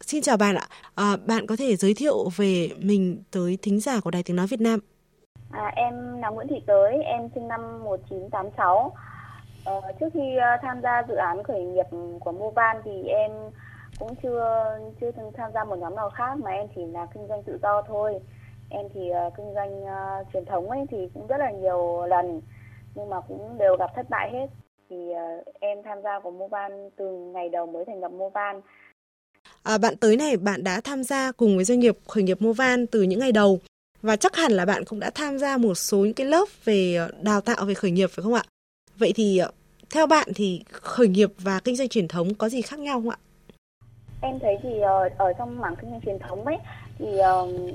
Xin 0.00 0.22
chào 0.22 0.36
bạn 0.36 0.54
ạ. 0.54 0.66
À, 0.94 1.16
bạn 1.26 1.46
có 1.46 1.56
thể 1.58 1.76
giới 1.76 1.94
thiệu 1.94 2.28
về 2.36 2.68
mình 2.78 3.22
tới 3.30 3.58
thính 3.62 3.80
giả 3.80 4.00
của 4.00 4.10
Đài 4.10 4.22
Tiếng 4.22 4.36
Nói 4.36 4.46
Việt 4.46 4.60
Nam. 4.60 4.80
À, 5.50 5.72
em 5.76 6.20
là 6.20 6.28
Nguyễn 6.28 6.48
Thị 6.48 6.62
Tới, 6.66 7.02
em 7.02 7.28
sinh 7.34 7.48
năm 7.48 7.84
1986. 7.84 8.94
À, 9.64 9.72
ờ, 9.72 9.92
trước 10.00 10.08
khi 10.14 10.36
ờ, 10.36 10.48
tham 10.62 10.80
gia 10.82 11.02
dự 11.08 11.14
án 11.14 11.42
khởi 11.42 11.62
nghiệp 11.62 11.86
của 12.20 12.32
Movan 12.32 12.76
thì 12.84 13.02
em 13.02 13.30
cũng 13.98 14.14
chưa 14.22 14.78
chưa 15.00 15.10
từng 15.10 15.32
tham 15.36 15.50
gia 15.54 15.64
một 15.64 15.76
nhóm 15.78 15.96
nào 15.96 16.10
khác 16.10 16.38
mà 16.38 16.50
em 16.50 16.66
chỉ 16.74 16.82
là 16.86 17.06
kinh 17.14 17.26
doanh 17.28 17.42
tự 17.42 17.58
do 17.62 17.82
thôi. 17.82 18.20
Em 18.70 18.86
thì 18.94 19.00
uh, 19.00 19.32
kinh 19.36 19.54
doanh 19.54 19.82
uh, 19.82 20.26
truyền 20.32 20.44
thống 20.44 20.70
ấy 20.70 20.80
thì 20.90 21.08
cũng 21.14 21.26
rất 21.26 21.36
là 21.38 21.50
nhiều 21.50 22.06
lần 22.06 22.40
nhưng 22.94 23.10
mà 23.10 23.20
cũng 23.20 23.58
đều 23.58 23.76
gặp 23.76 23.90
thất 23.96 24.10
bại 24.10 24.30
hết 24.32 24.46
thì 24.90 24.96
uh, 24.96 25.44
em 25.60 25.78
tham 25.84 25.98
gia 26.04 26.20
của 26.20 26.30
Moban 26.30 26.90
từ 26.96 27.10
ngày 27.34 27.48
đầu 27.48 27.66
mới 27.66 27.84
thành 27.84 28.00
lập 28.00 28.08
Moban. 28.08 28.60
À, 29.62 29.78
bạn 29.78 29.96
tới 29.96 30.16
này 30.16 30.36
bạn 30.36 30.64
đã 30.64 30.80
tham 30.84 31.04
gia 31.04 31.32
cùng 31.32 31.56
với 31.56 31.64
doanh 31.64 31.80
nghiệp 31.80 31.98
khởi 32.08 32.22
nghiệp 32.22 32.42
Movan 32.42 32.86
từ 32.86 33.02
những 33.02 33.20
ngày 33.20 33.32
đầu 33.32 33.60
và 34.02 34.16
chắc 34.16 34.36
hẳn 34.36 34.52
là 34.52 34.64
bạn 34.64 34.84
cũng 34.84 35.00
đã 35.00 35.10
tham 35.14 35.38
gia 35.38 35.56
một 35.56 35.74
số 35.74 35.98
những 35.98 36.14
cái 36.14 36.26
lớp 36.26 36.44
về 36.64 36.94
ờ, 36.94 37.10
đào 37.22 37.40
tạo 37.40 37.64
về 37.64 37.74
khởi 37.74 37.90
nghiệp 37.90 38.10
phải 38.10 38.22
không 38.22 38.34
ạ? 38.34 38.42
Vậy 38.98 39.12
thì 39.16 39.38
ờ, 39.38 39.50
theo 39.90 40.06
bạn 40.06 40.28
thì 40.34 40.62
khởi 40.70 41.08
nghiệp 41.08 41.30
và 41.38 41.60
kinh 41.64 41.76
doanh 41.76 41.88
truyền 41.88 42.08
thống 42.08 42.34
có 42.34 42.48
gì 42.48 42.62
khác 42.62 42.78
nhau 42.78 43.00
không 43.00 43.10
ạ? 43.10 43.16
Em 44.20 44.38
thấy 44.38 44.56
thì 44.62 44.80
ở 45.18 45.32
trong 45.38 45.60
mảng 45.60 45.76
kinh 45.80 45.90
doanh 45.90 46.00
truyền 46.00 46.18
thống 46.18 46.44
ấy 46.44 46.56
thì 46.98 47.06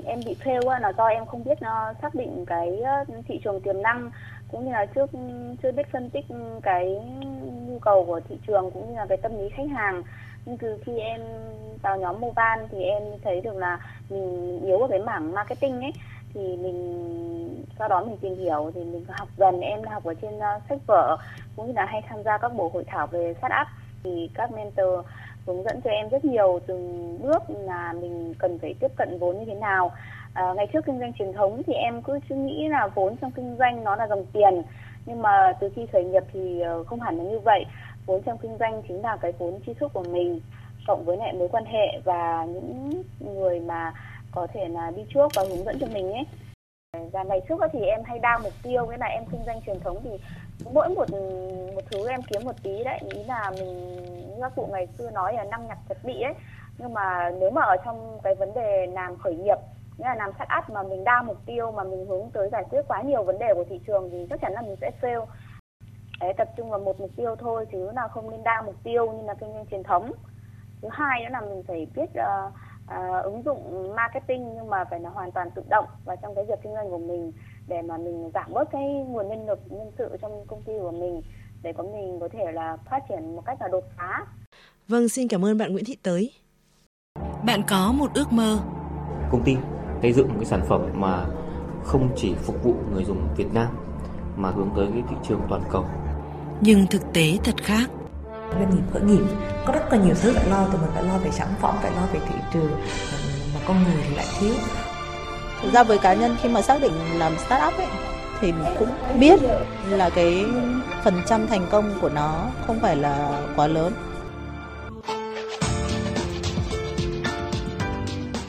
em 0.04 0.20
bị 0.26 0.36
fail 0.44 0.80
là 0.80 0.92
do 0.98 1.06
em 1.06 1.26
không 1.26 1.44
biết 1.44 1.58
xác 2.02 2.14
định 2.14 2.44
cái 2.46 2.82
thị 3.28 3.40
trường 3.44 3.60
tiềm 3.60 3.82
năng 3.82 4.10
cũng 4.52 4.64
như 4.64 4.72
là 4.72 4.86
trước 4.86 5.10
chưa 5.62 5.72
biết 5.72 5.92
phân 5.92 6.10
tích 6.10 6.24
cái 6.62 7.00
nhu 7.68 7.78
cầu 7.78 8.04
của 8.04 8.20
thị 8.28 8.38
trường 8.46 8.70
cũng 8.70 8.90
như 8.90 8.96
là 8.96 9.06
cái 9.06 9.18
tâm 9.18 9.38
lý 9.38 9.48
khách 9.48 9.70
hàng. 9.76 10.02
Nhưng 10.46 10.58
từ 10.58 10.78
khi 10.84 10.98
em 10.98 11.20
vào 11.82 11.96
nhóm 11.96 12.20
Movan 12.20 12.68
thì 12.70 12.82
em 12.82 13.02
thấy 13.24 13.40
được 13.40 13.56
là 13.56 13.78
mình 14.10 14.60
yếu 14.64 14.78
ở 14.78 14.88
cái 14.90 14.98
mảng 14.98 15.32
marketing 15.32 15.80
ấy. 15.80 15.92
Thì 16.34 16.56
mình 16.56 17.64
sau 17.78 17.88
đó 17.88 18.04
mình 18.04 18.16
tìm 18.16 18.36
hiểu 18.36 18.70
thì 18.74 18.84
mình 18.84 19.04
học 19.08 19.28
dần 19.36 19.60
em 19.60 19.82
học 19.82 20.04
ở 20.04 20.14
trên 20.14 20.36
uh, 20.36 20.62
sách 20.68 20.78
vở 20.86 21.16
cũng 21.56 21.66
như 21.66 21.72
là 21.72 21.84
hay 21.84 22.02
tham 22.08 22.22
gia 22.22 22.38
các 22.38 22.54
buổi 22.54 22.70
hội 22.72 22.84
thảo 22.86 23.06
về 23.06 23.34
sát 23.42 23.50
áp 23.50 23.66
thì 24.04 24.30
các 24.34 24.52
mentor 24.52 25.04
hướng 25.46 25.62
dẫn 25.62 25.80
cho 25.80 25.90
em 25.90 26.08
rất 26.08 26.24
nhiều 26.24 26.60
từng 26.66 27.18
bước 27.22 27.42
là 27.48 27.92
mình 27.92 28.34
cần 28.38 28.58
phải 28.58 28.74
tiếp 28.80 28.88
cận 28.96 29.18
vốn 29.18 29.38
như 29.38 29.44
thế 29.44 29.54
nào 29.54 29.92
à, 30.38 30.54
ngày 30.56 30.66
trước 30.72 30.84
kinh 30.86 30.98
doanh 30.98 31.12
truyền 31.12 31.32
thống 31.32 31.62
thì 31.66 31.72
em 31.72 32.02
cứ 32.02 32.18
suy 32.28 32.36
nghĩ 32.36 32.68
là 32.68 32.86
vốn 32.94 33.16
trong 33.16 33.30
kinh 33.30 33.56
doanh 33.58 33.84
nó 33.84 33.96
là 33.96 34.06
dòng 34.06 34.24
tiền. 34.32 34.62
Nhưng 35.06 35.22
mà 35.22 35.52
từ 35.60 35.70
khi 35.76 35.86
khởi 35.92 36.04
nghiệp 36.04 36.22
thì 36.32 36.60
ờ, 36.60 36.84
không 36.84 37.00
hẳn 37.00 37.18
là 37.18 37.24
như 37.24 37.38
vậy. 37.38 37.64
Vốn 38.06 38.22
trong 38.22 38.38
kinh 38.38 38.56
doanh 38.58 38.82
chính 38.88 39.02
là 39.02 39.16
cái 39.16 39.32
vốn 39.38 39.60
tri 39.66 39.74
thức 39.74 39.92
của 39.92 40.02
mình 40.02 40.40
cộng 40.86 41.04
với 41.04 41.16
lại 41.16 41.32
mối 41.32 41.48
quan 41.48 41.64
hệ 41.64 42.00
và 42.04 42.44
những 42.44 43.02
người 43.20 43.60
mà 43.60 43.92
có 44.30 44.46
thể 44.52 44.68
là 44.68 44.90
đi 44.90 45.02
trước 45.14 45.34
và 45.34 45.42
hướng 45.42 45.64
dẫn 45.64 45.78
cho 45.80 45.86
mình 45.86 46.12
ấy. 46.12 46.26
Và 47.12 47.22
ngày 47.22 47.40
trước 47.48 47.60
thì 47.72 47.84
em 47.84 48.04
hay 48.04 48.18
đa 48.18 48.38
mục 48.38 48.52
tiêu 48.62 48.86
nghĩa 48.86 48.96
là 48.96 49.06
em 49.06 49.24
kinh 49.32 49.44
doanh 49.46 49.60
truyền 49.66 49.80
thống 49.80 50.00
thì 50.04 50.10
mỗi 50.72 50.88
một 50.88 51.10
một 51.74 51.82
thứ 51.90 52.08
em 52.08 52.22
kiếm 52.22 52.44
một 52.44 52.56
tí 52.62 52.84
đấy. 52.84 52.98
Ý 53.14 53.24
là 53.24 53.50
mình 53.50 53.96
như 54.28 54.36
các 54.40 54.52
cụ 54.56 54.68
ngày 54.72 54.86
xưa 54.98 55.10
nói 55.10 55.34
là 55.34 55.44
năng 55.44 55.66
nhặt 55.68 55.78
thật 55.88 55.98
bị 56.04 56.20
ấy. 56.20 56.34
Nhưng 56.78 56.94
mà 56.94 57.30
nếu 57.40 57.50
mà 57.50 57.62
ở 57.62 57.76
trong 57.84 58.18
cái 58.22 58.34
vấn 58.34 58.54
đề 58.54 58.86
làm 58.86 59.16
khởi 59.16 59.34
nghiệp 59.34 59.58
nghĩa 59.98 60.04
là 60.04 60.14
làm 60.14 60.30
set 60.38 60.48
up 60.58 60.70
mà 60.70 60.82
mình 60.82 61.04
đa 61.04 61.22
mục 61.22 61.36
tiêu 61.46 61.72
mà 61.72 61.84
mình 61.84 62.06
hướng 62.06 62.30
tới 62.30 62.48
giải 62.52 62.64
quyết 62.70 62.82
quá 62.88 63.02
nhiều 63.02 63.22
vấn 63.22 63.38
đề 63.38 63.54
của 63.54 63.64
thị 63.68 63.80
trường 63.86 64.10
thì 64.10 64.26
chắc 64.30 64.40
chắn 64.40 64.52
là 64.52 64.60
mình 64.60 64.76
sẽ 64.80 64.90
fail 65.00 65.26
Đấy, 66.20 66.32
tập 66.38 66.48
trung 66.56 66.70
vào 66.70 66.80
một 66.80 67.00
mục 67.00 67.10
tiêu 67.16 67.36
thôi 67.36 67.66
chứ 67.72 67.90
là 67.94 68.08
không 68.08 68.30
nên 68.30 68.42
đa 68.42 68.62
mục 68.66 68.74
tiêu 68.82 69.12
như 69.12 69.22
là 69.22 69.34
kinh 69.34 69.52
doanh 69.52 69.66
truyền 69.70 69.82
thống 69.82 70.12
thứ 70.82 70.88
hai 70.92 71.22
nữa 71.22 71.28
là 71.32 71.40
mình 71.40 71.62
phải 71.66 71.86
biết 71.94 72.10
uh, 72.10 72.52
à, 72.86 73.18
ứng 73.18 73.42
dụng 73.44 73.92
marketing 73.96 74.54
nhưng 74.54 74.70
mà 74.70 74.84
phải 74.84 75.00
là 75.00 75.10
hoàn 75.10 75.32
toàn 75.32 75.50
tự 75.50 75.62
động 75.68 75.86
vào 76.04 76.16
trong 76.22 76.34
cái 76.34 76.44
việc 76.44 76.58
kinh 76.62 76.74
doanh 76.74 76.90
của 76.90 76.98
mình 76.98 77.32
để 77.66 77.82
mà 77.82 77.96
mình 77.96 78.30
giảm 78.34 78.52
bớt 78.52 78.70
cái 78.72 78.82
nguồn 79.08 79.28
nhân 79.28 79.46
lực 79.46 79.58
nhân 79.70 79.92
sự 79.98 80.16
trong 80.22 80.46
công 80.46 80.62
ty 80.62 80.72
của 80.78 80.90
mình 80.90 81.22
để 81.62 81.72
có 81.72 81.82
mình 81.82 82.20
có 82.20 82.28
thể 82.32 82.52
là 82.52 82.76
phát 82.90 83.02
triển 83.08 83.36
một 83.36 83.42
cách 83.46 83.58
là 83.60 83.68
đột 83.68 83.84
phá. 83.96 84.26
Vâng, 84.88 85.08
xin 85.08 85.28
cảm 85.28 85.44
ơn 85.44 85.58
bạn 85.58 85.72
Nguyễn 85.72 85.84
Thị 85.84 85.96
Tới. 86.02 86.32
Bạn 87.46 87.60
có 87.68 87.92
một 87.92 88.10
ước 88.14 88.32
mơ. 88.32 88.58
Công 89.30 89.42
ty 89.44 89.56
xây 90.02 90.12
dựng 90.12 90.28
một 90.28 90.34
cái 90.38 90.44
sản 90.44 90.62
phẩm 90.68 90.80
mà 90.94 91.24
không 91.84 92.08
chỉ 92.16 92.34
phục 92.42 92.62
vụ 92.62 92.74
người 92.94 93.04
dùng 93.04 93.28
Việt 93.36 93.54
Nam 93.54 93.66
mà 94.36 94.50
hướng 94.50 94.70
tới 94.76 94.86
cái 94.92 95.02
thị 95.10 95.16
trường 95.28 95.40
toàn 95.48 95.62
cầu. 95.70 95.84
Nhưng 96.60 96.86
thực 96.86 97.12
tế 97.12 97.38
thật 97.44 97.54
khác. 97.62 97.90
Doanh 98.50 98.70
nghiệp 98.70 98.82
khởi 98.92 99.02
nghiệp 99.02 99.24
có 99.66 99.72
rất 99.72 99.92
là 99.92 99.98
nhiều 99.98 100.14
thứ 100.22 100.32
phải 100.32 100.50
lo, 100.50 100.66
từ 100.72 100.78
mình 100.78 100.90
phải 100.94 101.02
lo 101.02 101.18
về 101.18 101.30
sản 101.30 101.48
phẩm, 101.60 101.74
phải 101.82 101.90
lo 101.90 102.02
về 102.12 102.20
thị 102.28 102.34
trường, 102.52 102.70
mà 103.54 103.60
con 103.66 103.82
người 103.82 104.02
thì 104.08 104.16
lại 104.16 104.26
thiếu. 104.40 104.54
Thực 105.62 105.72
ra 105.72 105.82
với 105.82 105.98
cá 105.98 106.14
nhân 106.14 106.36
khi 106.42 106.48
mà 106.48 106.62
xác 106.62 106.82
định 106.82 106.92
làm 107.18 107.32
startup 107.38 107.78
ấy, 107.78 107.86
thì 108.40 108.52
mình 108.52 108.74
cũng 108.78 108.88
biết 109.20 109.40
là 109.88 110.10
cái 110.10 110.46
phần 111.04 111.14
trăm 111.26 111.46
thành 111.46 111.66
công 111.70 111.92
của 112.00 112.08
nó 112.08 112.44
không 112.66 112.80
phải 112.80 112.96
là 112.96 113.42
quá 113.56 113.66
lớn. 113.66 113.92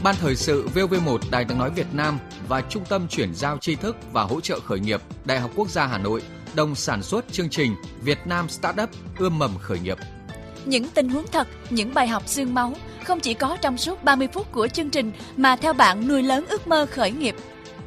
Ban 0.04 0.16
thời 0.16 0.36
sự 0.36 0.68
VV1 0.74 1.18
Đài 1.32 1.46
tiếng 1.46 1.58
nói 1.58 1.70
Việt 1.70 1.88
Nam 1.94 2.20
và 2.48 2.62
Trung 2.62 2.84
tâm 2.90 3.08
chuyển 3.08 3.34
giao 3.36 3.58
tri 3.58 3.76
thức 3.76 3.96
và 4.14 4.24
hỗ 4.24 4.42
trợ 4.42 4.60
khởi 4.60 4.80
nghiệp 4.80 5.02
Đại 5.26 5.40
học 5.40 5.52
Quốc 5.56 5.70
gia 5.70 5.86
Hà 5.86 5.98
Nội 5.98 6.22
đồng 6.56 6.76
sản 6.76 7.04
xuất 7.04 7.26
chương 7.32 7.50
trình 7.50 7.76
Việt 8.02 8.18
Nam 8.26 8.50
Startup 8.50 8.90
ươm 9.20 9.40
mầm 9.40 9.58
khởi 9.58 9.80
nghiệp. 9.80 9.98
Những 10.66 10.88
tình 10.90 11.10
huống 11.10 11.26
thật, 11.32 11.48
những 11.70 11.94
bài 11.94 12.08
học 12.08 12.24
xương 12.28 12.54
máu 12.54 12.74
không 13.04 13.20
chỉ 13.20 13.34
có 13.34 13.58
trong 13.62 13.78
suốt 13.78 14.04
30 14.04 14.28
phút 14.34 14.52
của 14.52 14.68
chương 14.68 14.90
trình 14.90 15.12
mà 15.38 15.56
theo 15.56 15.74
bạn 15.74 16.08
nuôi 16.08 16.24
lớn 16.24 16.46
ước 16.50 16.68
mơ 16.68 16.86
khởi 16.92 17.12
nghiệp. 17.12 17.36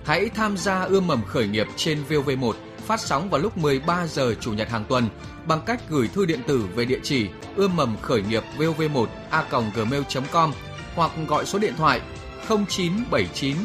Hãy 0.05 0.29
tham 0.29 0.57
gia 0.57 0.83
ươm 0.83 1.07
mầm 1.07 1.25
khởi 1.25 1.49
nghiệp 1.49 1.67
trên 1.77 1.99
VV1 2.09 2.53
phát 2.87 3.01
sóng 3.01 3.31
vào 3.31 3.41
lúc 3.41 3.59
13 3.59 4.07
giờ 4.07 4.35
chủ 4.41 4.53
nhật 4.53 4.69
hàng 4.69 4.85
tuần 4.89 5.09
bằng 5.47 5.61
cách 5.67 5.81
gửi 5.89 6.09
thư 6.09 6.27
điện 6.27 6.41
tử 6.47 6.65
về 6.75 6.85
địa 6.85 7.01
chỉ 7.03 7.27
ươm 7.57 7.77
mầm 7.77 7.97
khởi 8.03 8.23
nghiệp 8.23 8.43
vv1 8.59 9.07
a 9.31 9.45
gmail.com 9.75 10.53
hoặc 10.95 11.11
gọi 11.29 11.47
số 11.47 11.59
điện 11.59 11.75
thoại 11.77 12.01
0979 12.49 13.57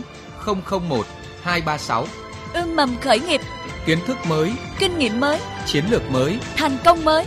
001 0.90 1.06
236. 1.42 2.06
Ươm 2.54 2.76
mầm 2.76 2.96
khởi 3.02 3.20
nghiệp, 3.20 3.42
Kiến 3.86 4.00
thức 4.06 4.18
mới, 4.28 4.54
kinh 4.80 4.98
nghiệm 4.98 5.20
mới, 5.20 5.40
chiến 5.66 5.86
lược 5.90 6.12
mới, 6.12 6.40
thành 6.56 6.78
công 6.86 7.06
mới. 7.06 7.26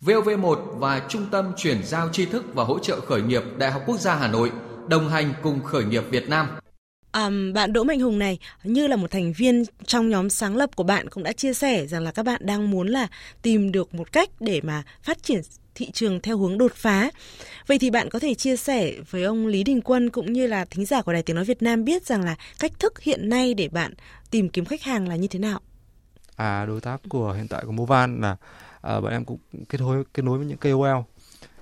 VOV1 0.00 0.56
và 0.78 1.02
Trung 1.08 1.26
tâm 1.30 1.52
chuyển 1.56 1.82
giao 1.84 2.08
tri 2.08 2.26
thức 2.26 2.44
và 2.54 2.64
hỗ 2.64 2.78
trợ 2.78 3.00
khởi 3.00 3.22
nghiệp 3.22 3.42
Đại 3.56 3.70
học 3.70 3.82
Quốc 3.86 4.00
gia 4.00 4.14
Hà 4.14 4.28
Nội 4.28 4.52
đồng 4.88 5.08
hành 5.08 5.34
cùng 5.42 5.62
khởi 5.62 5.84
nghiệp 5.84 6.02
Việt 6.10 6.28
Nam. 6.28 6.48
À, 7.10 7.30
bạn 7.54 7.72
Đỗ 7.72 7.84
Mạnh 7.84 8.00
Hùng 8.00 8.18
này 8.18 8.38
như 8.64 8.86
là 8.86 8.96
một 8.96 9.10
thành 9.10 9.32
viên 9.32 9.64
trong 9.86 10.08
nhóm 10.08 10.30
sáng 10.30 10.56
lập 10.56 10.76
của 10.76 10.82
bạn 10.82 11.08
cũng 11.08 11.22
đã 11.22 11.32
chia 11.32 11.54
sẻ 11.54 11.86
rằng 11.86 12.02
là 12.02 12.12
các 12.12 12.22
bạn 12.22 12.40
đang 12.44 12.70
muốn 12.70 12.88
là 12.88 13.08
tìm 13.42 13.72
được 13.72 13.94
một 13.94 14.12
cách 14.12 14.30
để 14.40 14.60
mà 14.64 14.82
phát 15.02 15.22
triển 15.22 15.40
thị 15.74 15.90
trường 15.90 16.20
theo 16.20 16.38
hướng 16.38 16.58
đột 16.58 16.72
phá. 16.74 17.10
Vậy 17.66 17.78
thì 17.78 17.90
bạn 17.90 18.10
có 18.10 18.18
thể 18.18 18.34
chia 18.34 18.56
sẻ 18.56 18.92
với 19.10 19.22
ông 19.24 19.46
Lý 19.46 19.64
Đình 19.64 19.80
Quân 19.80 20.10
cũng 20.10 20.32
như 20.32 20.46
là 20.46 20.64
thính 20.64 20.84
giả 20.84 21.02
của 21.02 21.12
Đài 21.12 21.22
Tiếng 21.22 21.36
Nói 21.36 21.44
Việt 21.44 21.62
Nam 21.62 21.84
biết 21.84 22.06
rằng 22.06 22.24
là 22.24 22.36
cách 22.58 22.72
thức 22.78 23.00
hiện 23.00 23.28
nay 23.28 23.54
để 23.54 23.68
bạn 23.68 23.94
tìm 24.30 24.48
kiếm 24.48 24.64
khách 24.64 24.82
hàng 24.82 25.08
là 25.08 25.16
như 25.16 25.28
thế 25.28 25.38
nào? 25.38 25.60
À, 26.36 26.66
đối 26.66 26.80
tác 26.80 27.00
của 27.08 27.32
hiện 27.32 27.48
tại 27.48 27.62
của 27.66 27.72
Movan 27.72 28.20
là 28.20 28.36
à, 28.80 29.00
bọn 29.00 29.12
em 29.12 29.24
cũng 29.24 29.38
kết 29.68 29.80
nối 29.80 30.04
kết 30.14 30.22
nối 30.22 30.38
với 30.38 30.46
những 30.46 30.58
KOL, 30.58 31.04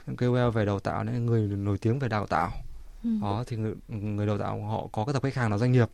những 0.07 0.17
KOL 0.17 0.51
về 0.51 0.65
đào 0.65 0.81
tạo 0.81 1.05
những 1.05 1.27
người 1.27 1.41
nổi 1.41 1.79
tiếng 1.79 1.99
về 1.99 2.09
đào 2.09 2.27
tạo. 2.27 2.51
Ừ. 3.05 3.11
Đó 3.23 3.45
thì 3.47 3.57
người, 3.57 3.75
người 3.89 4.27
đào 4.27 4.39
tạo 4.39 4.63
họ 4.63 4.87
có 4.93 5.05
cái 5.05 5.13
tập 5.13 5.23
khách 5.23 5.35
hàng 5.35 5.51
là 5.51 5.59
doanh 5.59 5.73
nghiệp 5.73 5.89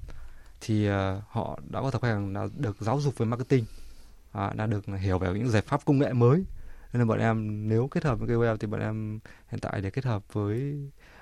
thì 0.60 0.88
uh, 0.88 0.94
họ 1.28 1.58
đã 1.70 1.80
có 1.80 1.90
tập 1.90 2.02
khách 2.02 2.08
hàng 2.08 2.34
là 2.34 2.46
được 2.56 2.76
giáo 2.80 3.00
dục 3.00 3.18
về 3.18 3.26
marketing, 3.26 3.64
à, 4.32 4.52
đã 4.54 4.66
được 4.66 4.84
hiểu 5.00 5.18
về 5.18 5.28
những 5.34 5.48
giải 5.48 5.62
pháp 5.62 5.84
công 5.84 5.98
nghệ 5.98 6.12
mới 6.12 6.44
nên 6.92 7.00
là 7.00 7.06
bọn 7.06 7.18
em 7.18 7.68
nếu 7.68 7.88
kết 7.88 8.04
hợp 8.04 8.18
với 8.18 8.28
KOL 8.28 8.56
thì 8.60 8.66
bọn 8.66 8.80
em 8.80 9.20
hiện 9.48 9.60
tại 9.60 9.80
để 9.80 9.90
kết 9.90 10.04
hợp 10.04 10.32
với 10.32 10.74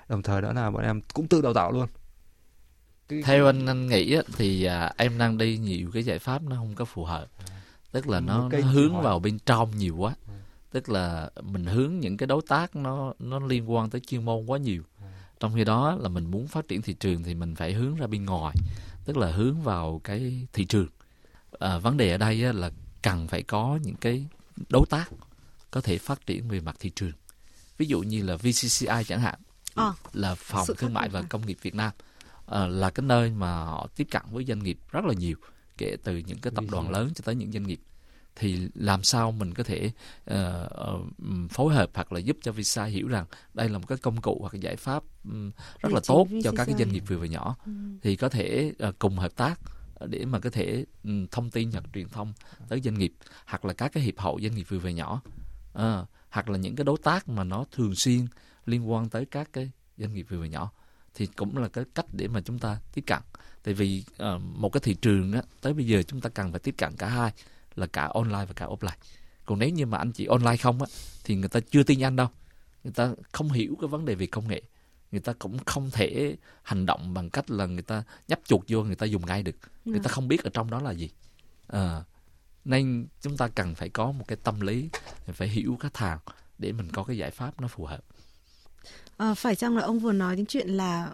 đồng 0.07 0.21
thời 0.21 0.41
đó 0.41 0.53
là 0.53 0.71
bọn 0.71 0.83
em 0.83 1.01
cũng 1.13 1.27
tự 1.27 1.41
đào 1.41 1.53
tạo 1.53 1.71
luôn. 1.71 1.87
Theo 3.23 3.45
anh 3.45 3.65
anh 3.65 3.87
nghĩ 3.87 4.17
thì 4.37 4.63
à, 4.63 4.93
em 4.97 5.17
đang 5.17 5.37
đi 5.37 5.57
nhiều 5.57 5.91
cái 5.93 6.03
giải 6.03 6.19
pháp 6.19 6.43
nó 6.43 6.55
không 6.55 6.75
có 6.75 6.85
phù 6.85 7.05
hợp. 7.05 7.27
Tức 7.91 8.09
là 8.09 8.19
nó, 8.19 8.49
nó 8.49 8.59
hướng 8.59 9.01
vào 9.01 9.19
bên 9.19 9.39
trong 9.45 9.77
nhiều 9.77 9.95
quá. 9.97 10.15
Ừ. 10.27 10.33
tức 10.71 10.89
là 10.89 11.29
mình 11.41 11.65
hướng 11.65 11.99
những 11.99 12.17
cái 12.17 12.27
đối 12.27 12.41
tác 12.47 12.75
nó 12.75 13.13
nó 13.19 13.39
liên 13.39 13.71
quan 13.71 13.89
tới 13.89 14.01
chuyên 14.01 14.25
môn 14.25 14.45
quá 14.45 14.57
nhiều. 14.57 14.83
Trong 15.39 15.55
khi 15.55 15.63
đó 15.63 15.97
là 15.99 16.09
mình 16.09 16.31
muốn 16.31 16.47
phát 16.47 16.67
triển 16.67 16.81
thị 16.81 16.93
trường 16.93 17.23
thì 17.23 17.35
mình 17.35 17.55
phải 17.55 17.73
hướng 17.73 17.95
ra 17.95 18.07
bên 18.07 18.25
ngoài. 18.25 18.55
Tức 19.05 19.17
là 19.17 19.31
hướng 19.31 19.61
vào 19.61 20.01
cái 20.03 20.47
thị 20.53 20.65
trường. 20.65 20.87
À, 21.59 21.77
vấn 21.77 21.97
đề 21.97 22.11
ở 22.11 22.17
đây 22.17 22.53
là 22.53 22.71
cần 23.01 23.27
phải 23.27 23.43
có 23.43 23.79
những 23.83 23.95
cái 23.95 24.25
đối 24.69 24.85
tác 24.89 25.09
có 25.71 25.81
thể 25.81 25.97
phát 25.97 26.25
triển 26.25 26.47
về 26.47 26.59
mặt 26.59 26.75
thị 26.79 26.89
trường. 26.89 27.11
Ví 27.77 27.85
dụ 27.85 28.01
như 28.01 28.23
là 28.23 28.35
VCCI 28.35 29.03
chẳng 29.07 29.21
hạn 29.21 29.39
à, 29.75 29.91
là 30.13 30.35
phòng 30.35 30.67
thương 30.77 30.93
mại 30.93 31.09
và 31.09 31.21
công 31.21 31.45
nghiệp 31.45 31.57
Việt 31.61 31.75
Nam. 31.75 31.91
À, 32.45 32.67
là 32.67 32.89
cái 32.89 33.05
nơi 33.05 33.31
mà 33.31 33.63
họ 33.63 33.87
tiếp 33.95 34.07
cận 34.11 34.21
với 34.31 34.45
doanh 34.45 34.59
nghiệp 34.59 34.79
rất 34.91 35.05
là 35.05 35.13
nhiều 35.13 35.35
kể 35.77 35.97
từ 36.03 36.17
những 36.17 36.37
cái 36.37 36.53
tập 36.55 36.63
đoàn 36.71 36.89
lớn 36.89 37.11
cho 37.15 37.21
tới 37.25 37.35
những 37.35 37.51
doanh 37.51 37.63
nghiệp. 37.63 37.79
Thì 38.35 38.69
làm 38.73 39.03
sao 39.03 39.31
mình 39.31 39.53
có 39.53 39.63
thể 39.63 39.91
uh, 40.31 40.35
uh, 40.93 41.51
phối 41.51 41.73
hợp 41.73 41.89
hoặc 41.93 42.13
là 42.13 42.19
giúp 42.19 42.37
cho 42.41 42.51
Visa 42.51 42.83
hiểu 42.83 43.07
rằng 43.07 43.25
đây 43.53 43.69
là 43.69 43.77
một 43.77 43.85
cái 43.87 43.97
công 43.97 44.21
cụ 44.21 44.37
hoặc 44.41 44.53
giải 44.53 44.75
pháp 44.75 45.03
um, 45.23 45.51
rất 45.81 45.93
là 45.93 45.99
tốt 46.07 46.27
cho 46.43 46.51
các 46.57 46.65
cái 46.65 46.75
doanh 46.79 46.89
nghiệp 46.89 47.03
vừa 47.07 47.17
và 47.17 47.27
nhỏ. 47.27 47.55
Ừ. 47.65 47.71
thì 48.01 48.15
có 48.15 48.29
thể 48.29 48.73
uh, 48.87 48.99
cùng 48.99 49.17
hợp 49.17 49.35
tác 49.35 49.59
để 50.05 50.25
mà 50.25 50.39
có 50.39 50.49
thể 50.49 50.85
um, 51.03 51.27
thông 51.31 51.49
tin 51.49 51.71
hoặc 51.71 51.83
truyền 51.93 52.09
thông 52.09 52.33
tới 52.69 52.81
doanh 52.81 52.93
nghiệp 52.93 53.13
hoặc 53.45 53.65
là 53.65 53.73
các 53.73 53.91
cái 53.93 54.03
hiệp 54.03 54.17
hội 54.17 54.41
doanh 54.41 54.55
nghiệp 54.55 54.65
vừa 54.69 54.79
và 54.79 54.91
nhỏ 54.91 55.21
à, 55.77 56.05
hoặc 56.29 56.49
là 56.49 56.57
những 56.57 56.75
cái 56.75 56.83
đối 56.83 56.97
tác 57.03 57.29
mà 57.29 57.43
nó 57.43 57.65
thường 57.71 57.95
xuyên 57.95 58.25
liên 58.65 58.91
quan 58.91 59.09
tới 59.09 59.25
các 59.25 59.49
cái 59.53 59.71
doanh 59.97 60.13
nghiệp 60.13 60.25
vừa 60.29 60.39
và 60.39 60.47
nhỏ 60.47 60.71
thì 61.13 61.25
cũng 61.25 61.57
là 61.57 61.67
cái 61.67 61.83
cách 61.95 62.05
để 62.11 62.27
mà 62.27 62.41
chúng 62.41 62.59
ta 62.59 62.79
tiếp 62.93 63.03
cận. 63.07 63.19
Tại 63.63 63.73
vì 63.73 64.03
uh, 64.11 64.41
một 64.41 64.69
cái 64.73 64.81
thị 64.83 64.93
trường 64.93 65.33
á, 65.33 65.41
tới 65.61 65.73
bây 65.73 65.85
giờ 65.85 66.03
chúng 66.03 66.21
ta 66.21 66.29
cần 66.29 66.51
phải 66.51 66.59
tiếp 66.59 66.75
cận 66.77 66.95
cả 66.97 67.07
hai 67.07 67.31
là 67.75 67.87
cả 67.87 68.09
online 68.13 68.45
và 68.45 68.53
cả 68.55 68.65
offline. 68.65 68.97
Còn 69.45 69.59
nếu 69.59 69.69
như 69.69 69.85
mà 69.85 69.97
anh 69.97 70.11
chỉ 70.11 70.25
online 70.25 70.57
không 70.57 70.81
á 70.81 70.87
thì 71.23 71.35
người 71.35 71.49
ta 71.49 71.59
chưa 71.59 71.83
tin 71.83 72.03
anh 72.03 72.15
đâu. 72.15 72.27
Người 72.83 72.93
ta 72.93 73.13
không 73.31 73.51
hiểu 73.51 73.77
cái 73.81 73.87
vấn 73.87 74.05
đề 74.05 74.15
về 74.15 74.25
công 74.25 74.47
nghệ. 74.47 74.61
Người 75.11 75.21
ta 75.21 75.33
cũng 75.39 75.57
không 75.65 75.89
thể 75.91 76.37
hành 76.63 76.85
động 76.85 77.13
bằng 77.13 77.29
cách 77.29 77.51
là 77.51 77.65
người 77.65 77.81
ta 77.81 78.03
nhấp 78.27 78.39
chuột 78.43 78.61
vô 78.67 78.83
người 78.83 78.95
ta 78.95 79.05
dùng 79.05 79.25
ngay 79.25 79.43
được. 79.43 79.55
Người 79.85 79.99
ta 79.99 80.09
không 80.09 80.27
biết 80.27 80.43
ở 80.43 80.49
trong 80.53 80.69
đó 80.69 80.81
là 80.81 80.91
gì. 80.91 81.09
À, 81.67 82.03
nên 82.67 83.07
chúng 83.21 83.37
ta 83.37 83.47
cần 83.47 83.75
phải 83.75 83.89
có 83.89 84.11
một 84.11 84.25
cái 84.27 84.37
tâm 84.43 84.61
lý 84.61 84.89
phải 85.27 85.47
hiểu 85.47 85.77
khách 85.79 85.97
hàng 85.97 86.19
để 86.57 86.71
mình 86.71 86.89
có 86.91 87.03
cái 87.03 87.17
giải 87.17 87.31
pháp 87.31 87.61
nó 87.61 87.67
phù 87.67 87.85
hợp 87.85 88.01
à, 89.17 89.33
phải 89.33 89.55
chăng 89.55 89.77
là 89.77 89.83
ông 89.83 89.99
vừa 89.99 90.11
nói 90.11 90.35
đến 90.35 90.45
chuyện 90.45 90.67
là 90.67 91.11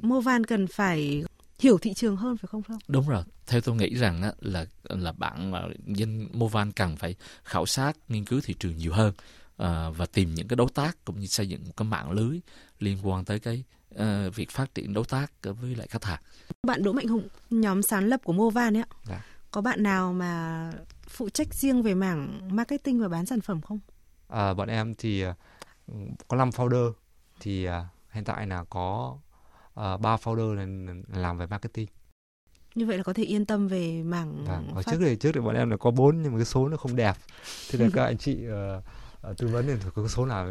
Movan 0.00 0.46
cần 0.46 0.66
phải 0.66 1.24
hiểu 1.58 1.78
thị 1.78 1.94
trường 1.94 2.16
hơn 2.16 2.36
phải 2.36 2.48
không 2.48 2.62
không? 2.62 2.78
Đúng 2.88 3.08
rồi. 3.08 3.24
Theo 3.46 3.60
tôi 3.60 3.76
nghĩ 3.76 3.94
rằng 3.94 4.22
á, 4.22 4.32
là 4.40 4.66
là 4.84 5.12
bạn 5.12 5.52
dân 5.86 6.28
Movan 6.32 6.72
cần 6.72 6.96
phải 6.96 7.14
khảo 7.44 7.66
sát, 7.66 7.92
nghiên 8.08 8.24
cứu 8.24 8.40
thị 8.44 8.54
trường 8.58 8.76
nhiều 8.76 8.92
hơn 8.92 9.14
à, 9.56 9.90
và 9.90 10.06
tìm 10.06 10.34
những 10.34 10.48
cái 10.48 10.56
đối 10.56 10.70
tác 10.74 11.04
cũng 11.04 11.20
như 11.20 11.26
xây 11.26 11.48
dựng 11.48 11.64
một 11.66 11.72
cái 11.76 11.88
mạng 11.88 12.10
lưới 12.10 12.40
liên 12.78 12.98
quan 13.02 13.24
tới 13.24 13.38
cái 13.38 13.64
uh, 13.94 14.34
việc 14.34 14.50
phát 14.50 14.74
triển 14.74 14.92
đối 14.92 15.04
tác 15.04 15.32
với 15.42 15.74
lại 15.76 15.86
khách 15.86 16.04
hàng. 16.04 16.20
Bạn 16.66 16.82
Đỗ 16.82 16.92
Mạnh 16.92 17.06
Hùng, 17.06 17.28
nhóm 17.50 17.82
sáng 17.82 18.04
lập 18.04 18.20
của 18.24 18.32
Movan 18.32 18.76
ấy 18.76 18.82
ạ. 18.82 18.88
Dạ 19.04 19.22
có 19.52 19.60
bạn 19.60 19.82
nào 19.82 20.12
mà 20.12 20.70
phụ 21.08 21.28
trách 21.28 21.54
riêng 21.54 21.82
về 21.82 21.94
mảng 21.94 22.48
marketing 22.56 23.00
và 23.00 23.08
bán 23.08 23.26
sản 23.26 23.40
phẩm 23.40 23.60
không? 23.60 23.78
À, 24.28 24.54
bọn 24.54 24.68
em 24.68 24.94
thì 24.94 25.24
uh, 25.26 25.36
có 26.28 26.36
5 26.36 26.50
founder 26.50 26.92
thì 27.40 27.68
uh, 27.68 27.72
hiện 28.10 28.24
tại 28.24 28.46
là 28.46 28.64
có 28.70 29.16
à, 29.74 29.96
ba 29.96 30.14
uh, 30.14 30.20
founder 30.20 30.54
là 30.54 30.94
làm 31.20 31.38
về 31.38 31.46
marketing. 31.46 31.86
Như 32.74 32.86
vậy 32.86 32.96
là 32.96 33.02
có 33.02 33.12
thể 33.12 33.22
yên 33.22 33.46
tâm 33.46 33.68
về 33.68 34.02
mảng 34.02 34.46
à, 34.48 34.60
ở 34.74 34.82
trước 34.82 34.96
thì 35.00 35.16
trước 35.16 35.30
thì 35.34 35.40
bọn 35.40 35.54
em 35.54 35.70
là 35.70 35.76
có 35.76 35.90
bốn 35.90 36.22
nhưng 36.22 36.32
mà 36.32 36.38
cái 36.38 36.44
số 36.44 36.68
nó 36.68 36.76
không 36.76 36.96
đẹp. 36.96 37.16
Thế 37.70 37.78
là 37.78 37.88
các 37.94 38.04
anh 38.04 38.18
chị 38.18 38.38
uh, 38.46 38.84
uh, 39.30 39.36
tư 39.38 39.48
vấn 39.48 39.66
thì 39.66 39.90
có 39.94 40.08
số 40.08 40.26
nào 40.26 40.46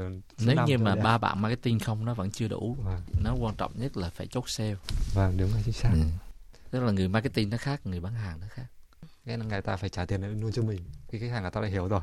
nếu 0.46 0.56
như 0.68 0.78
mà 0.78 0.96
ba 0.96 1.18
bạn 1.18 1.42
marketing 1.42 1.80
không 1.80 2.06
nó 2.06 2.14
vẫn 2.14 2.32
chưa 2.32 2.48
đủ. 2.48 2.78
Vâng. 2.84 3.02
Nó 3.24 3.36
quan 3.40 3.56
trọng 3.56 3.72
nhất 3.76 3.98
là 3.98 4.10
phải 4.10 4.28
chốt 4.28 4.50
sale. 4.50 4.76
Vâng, 5.14 5.38
đúng 5.38 5.52
rồi 5.52 5.62
chính 5.66 5.74
xác. 5.74 5.90
Ừ. 5.94 6.02
Tức 6.72 6.80
là 6.80 6.92
người 6.92 7.08
marketing 7.08 7.50
nó 7.50 7.58
khác, 7.58 7.86
người 7.86 8.00
bán 8.00 8.14
hàng 8.14 8.40
nó 8.40 8.48
khác 8.50 8.66
nghĩa 9.26 9.38
là 9.38 9.46
người 9.46 9.62
ta 9.62 9.78
phải 9.78 9.90
trả 9.90 10.06
tiền 10.06 10.42
luôn 10.42 10.52
cho 10.52 10.62
mình. 10.62 10.80
Khi 11.08 11.20
khách 11.20 11.32
hàng 11.32 11.42
người 11.42 11.52
ta 11.52 11.62
lại 11.62 11.72
hiểu 11.72 11.88
rồi. 11.88 12.02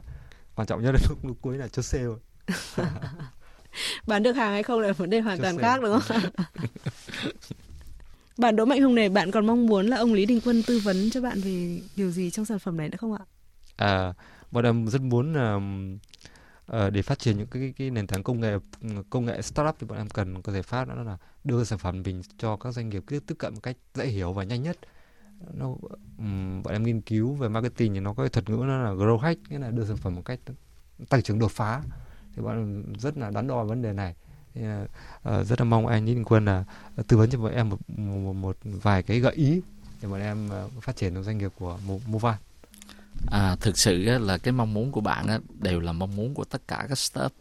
Quan 0.55 0.69
trọng 0.69 0.83
nhất 0.83 0.93
là 0.93 1.01
lúc, 1.09 1.25
lúc 1.25 1.37
cuối 1.41 1.59
là 1.59 1.69
chốt 1.69 1.83
sale. 1.83 2.15
Bán 4.07 4.23
được 4.23 4.33
hàng 4.33 4.53
hay 4.53 4.63
không 4.63 4.81
là 4.81 4.93
vấn 4.93 5.11
đề 5.11 5.21
hoàn 5.21 5.39
toàn 5.39 5.59
khác 5.59 5.81
đúng 5.83 6.01
không? 6.01 6.21
Bạn 8.39 8.57
Đỗ 8.57 8.65
Mạnh 8.65 8.83
Hùng 8.83 8.95
này 8.95 9.09
bạn 9.09 9.31
còn 9.31 9.47
mong 9.47 9.67
muốn 9.67 9.87
là 9.87 9.97
ông 9.97 10.15
Lý 10.15 10.27
Đình 10.27 10.41
Quân 10.45 10.63
tư 10.67 10.81
vấn 10.85 11.11
cho 11.11 11.21
bạn 11.21 11.41
về 11.41 11.81
điều 11.97 12.11
gì 12.11 12.31
trong 12.31 12.45
sản 12.45 12.59
phẩm 12.59 12.77
này 12.77 12.89
nữa 12.89 12.97
không 13.01 13.13
ạ? 13.13 13.25
À 13.77 14.13
bọn 14.51 14.65
em 14.65 14.89
rất 14.89 15.03
muốn 15.03 15.33
uh, 15.33 15.63
uh, 16.73 16.93
để 16.93 17.03
phát 17.03 17.19
triển 17.19 17.39
những 17.39 17.47
cái, 17.47 17.75
cái 17.77 17.91
nền 17.91 18.07
tảng 18.07 18.23
công 18.23 18.41
nghệ 18.41 18.59
công 19.11 19.25
nghệ 19.25 19.43
startup 19.43 19.77
thì 19.79 19.87
bọn 19.87 19.99
em 19.99 20.09
cần 20.09 20.43
có 20.43 20.53
giải 20.53 20.63
pháp 20.63 20.89
đó 20.89 20.95
là 20.95 21.17
đưa 21.45 21.65
sản 21.65 21.79
phẩm 21.79 22.03
mình 22.05 22.23
cho 22.39 22.57
các 22.57 22.75
doanh 22.75 22.89
nghiệp 22.89 23.03
tiếp 23.09 23.35
cận 23.39 23.55
một 23.55 23.61
cách 23.63 23.77
dễ 23.95 24.07
hiểu 24.07 24.33
và 24.33 24.45
nhanh 24.45 24.63
nhất 24.63 24.79
nó 25.55 25.75
um, 26.19 26.63
bọn 26.63 26.75
em 26.75 26.83
nghiên 26.83 27.01
cứu 27.01 27.35
về 27.35 27.49
marketing 27.49 27.95
thì 27.95 28.01
nó 28.01 28.13
có 28.13 28.23
cái 28.23 28.31
thuật 28.31 28.51
ngữ 28.51 28.57
nó 28.57 28.83
là 28.83 28.91
grow 28.91 29.19
hack 29.19 29.51
nghĩa 29.51 29.59
là 29.59 29.71
đưa 29.71 29.85
sản 29.85 29.97
phẩm 29.97 30.15
một 30.15 30.23
cách 30.25 30.41
tăng 31.09 31.23
trưởng 31.23 31.39
đột 31.39 31.51
phá. 31.51 31.83
Thì 32.37 32.43
bọn 32.43 32.57
em 32.57 32.95
rất 32.99 33.19
là 33.19 33.31
đắn 33.31 33.47
đo 33.47 33.65
vấn 33.65 33.83
đề 33.83 33.93
này. 33.93 34.15
Thì, 34.55 34.63
uh, 34.63 35.47
rất 35.47 35.61
là 35.61 35.65
mong 35.65 35.87
anh 35.87 36.05
Ninh 36.05 36.25
Quân 36.25 36.45
là 36.45 36.65
tư 37.07 37.17
vấn 37.17 37.31
cho 37.31 37.39
bọn 37.39 37.53
em 37.53 37.69
một, 37.69 37.79
một, 37.99 38.33
một 38.33 38.57
vài 38.63 39.03
cái 39.03 39.21
gợi 39.21 39.35
ý 39.35 39.61
để 40.03 40.09
bọn 40.09 40.21
em 40.21 40.51
uh, 40.67 40.83
phát 40.83 40.97
triển 40.97 41.15
được 41.15 41.23
doanh 41.23 41.39
nghiệp 41.39 41.53
của 41.59 41.79
Movan. 42.07 42.37
À, 43.27 43.57
thực 43.61 43.79
sự 43.79 43.99
là 44.03 44.39
cái 44.39 44.53
mong 44.53 44.75
muốn 44.75 44.93
của 44.93 45.01
bạn 45.01 45.27
á, 45.27 45.39
đều 45.61 45.81
là 45.81 45.93
mong 45.93 46.17
muốn 46.17 46.35
của 46.35 46.45
tất 46.45 46.63
cả 46.69 46.87
các 46.89 46.99
startup. 46.99 47.33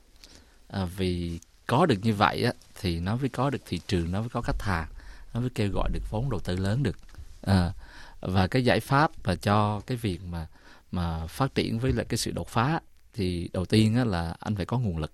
À, 0.68 0.86
vì 0.86 1.40
có 1.68 1.86
được 1.86 1.96
như 2.02 2.14
vậy 2.14 2.44
á, 2.44 2.54
thì 2.82 3.00
nó 3.00 3.16
mới 3.16 3.30
có 3.30 3.50
được 3.50 3.62
thị 3.66 3.80
trường 3.88 4.12
nó 4.12 4.20
mới 4.20 4.30
có 4.30 4.42
khách 4.42 4.62
hàng 4.62 4.88
nó 5.34 5.40
mới 5.40 5.50
kêu 5.50 5.70
gọi 5.74 5.90
được 5.94 6.04
vốn 6.10 6.30
đầu 6.30 6.40
tư 6.40 6.56
lớn 6.56 6.84
được. 6.84 6.98
À, 7.42 7.74
và 8.20 8.48
cái 8.48 8.66
giải 8.66 8.80
pháp 8.80 9.12
mà 9.24 9.36
cho 9.36 9.82
cái 9.88 9.98
việc 9.98 10.20
mà 10.24 10.48
mà 10.92 11.28
phát 11.28 11.56
triển 11.56 11.80
với 11.80 11.94
lại 11.94 12.06
cái 12.10 12.18
sự 12.18 12.32
đột 12.32 12.48
phá 12.48 12.80
thì 13.14 13.50
đầu 13.54 13.66
tiên 13.66 13.96
á, 13.96 14.06
là 14.06 14.36
anh 14.40 14.56
phải 14.56 14.66
có 14.66 14.80
nguồn 14.80 14.98
lực. 14.98 15.12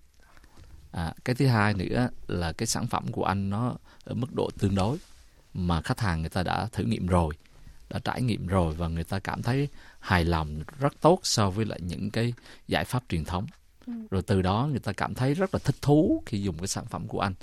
À, 0.91 1.13
cái 1.25 1.35
thứ 1.35 1.47
hai 1.47 1.73
nữa 1.73 2.09
là 2.27 2.51
cái 2.51 2.67
sản 2.67 2.87
phẩm 2.87 3.11
của 3.11 3.23
anh 3.23 3.49
nó 3.49 3.75
ở 4.03 4.13
mức 4.13 4.35
độ 4.35 4.49
tương 4.59 4.75
đối 4.75 4.97
mà 5.53 5.81
khách 5.81 5.99
hàng 5.99 6.21
người 6.21 6.29
ta 6.29 6.43
đã 6.43 6.67
thử 6.71 6.83
nghiệm 6.83 7.07
rồi 7.07 7.33
đã 7.89 7.99
trải 7.99 8.21
nghiệm 8.21 8.47
rồi 8.47 8.75
và 8.75 8.87
người 8.87 9.03
ta 9.03 9.19
cảm 9.19 9.41
thấy 9.41 9.67
hài 9.99 10.25
lòng 10.25 10.63
rất 10.79 10.93
tốt 11.01 11.19
so 11.23 11.49
với 11.49 11.65
lại 11.65 11.79
những 11.81 12.11
cái 12.11 12.33
giải 12.67 12.85
pháp 12.85 13.03
truyền 13.09 13.25
thống. 13.25 13.47
Ừ. 13.87 13.93
rồi 14.11 14.21
từ 14.21 14.41
đó 14.41 14.67
người 14.71 14.79
ta 14.79 14.91
cảm 14.91 15.13
thấy 15.15 15.33
rất 15.33 15.53
là 15.53 15.59
thích 15.63 15.75
thú 15.81 16.23
khi 16.25 16.41
dùng 16.41 16.57
cái 16.57 16.67
sản 16.67 16.85
phẩm 16.85 17.07
của 17.07 17.19
anh 17.19 17.33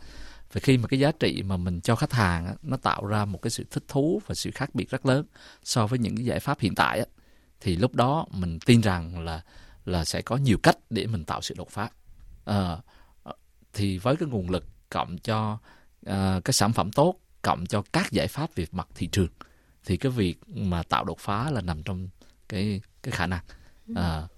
và 0.52 0.60
khi 0.60 0.78
mà 0.78 0.88
cái 0.88 1.00
giá 1.00 1.12
trị 1.12 1.42
mà 1.42 1.56
mình 1.56 1.80
cho 1.80 1.96
khách 1.96 2.12
hàng 2.12 2.56
nó 2.62 2.76
tạo 2.76 3.06
ra 3.06 3.24
một 3.24 3.42
cái 3.42 3.50
sự 3.50 3.64
thích 3.70 3.84
thú 3.88 4.22
và 4.26 4.34
sự 4.34 4.50
khác 4.50 4.74
biệt 4.74 4.90
rất 4.90 5.06
lớn 5.06 5.26
so 5.64 5.86
với 5.86 5.98
những 5.98 6.16
cái 6.16 6.24
giải 6.24 6.40
pháp 6.40 6.60
hiện 6.60 6.74
tại 6.74 7.06
thì 7.60 7.76
lúc 7.76 7.94
đó 7.94 8.26
mình 8.30 8.58
tin 8.66 8.80
rằng 8.80 9.24
là 9.24 9.42
là 9.84 10.04
sẽ 10.04 10.22
có 10.22 10.36
nhiều 10.36 10.58
cách 10.62 10.76
để 10.90 11.06
mình 11.06 11.24
tạo 11.24 11.40
sự 11.40 11.54
đột 11.58 11.70
phá. 11.70 11.88
À, 12.44 12.76
thì 13.72 13.98
với 13.98 14.16
cái 14.16 14.28
nguồn 14.28 14.50
lực 14.50 14.64
cộng 14.90 15.18
cho 15.18 15.58
uh, 16.06 16.44
cái 16.44 16.52
sản 16.52 16.72
phẩm 16.72 16.92
tốt 16.92 17.14
cộng 17.42 17.66
cho 17.66 17.82
các 17.92 18.12
giải 18.12 18.28
pháp 18.28 18.54
về 18.54 18.66
mặt 18.72 18.88
thị 18.94 19.06
trường 19.06 19.28
thì 19.84 19.96
cái 19.96 20.12
việc 20.12 20.48
mà 20.48 20.82
tạo 20.82 21.04
đột 21.04 21.18
phá 21.18 21.50
là 21.50 21.60
nằm 21.60 21.82
trong 21.82 22.08
cái 22.48 22.80
cái 23.02 23.12
khả 23.12 23.26
năng. 23.26 23.44
À, 23.94 24.28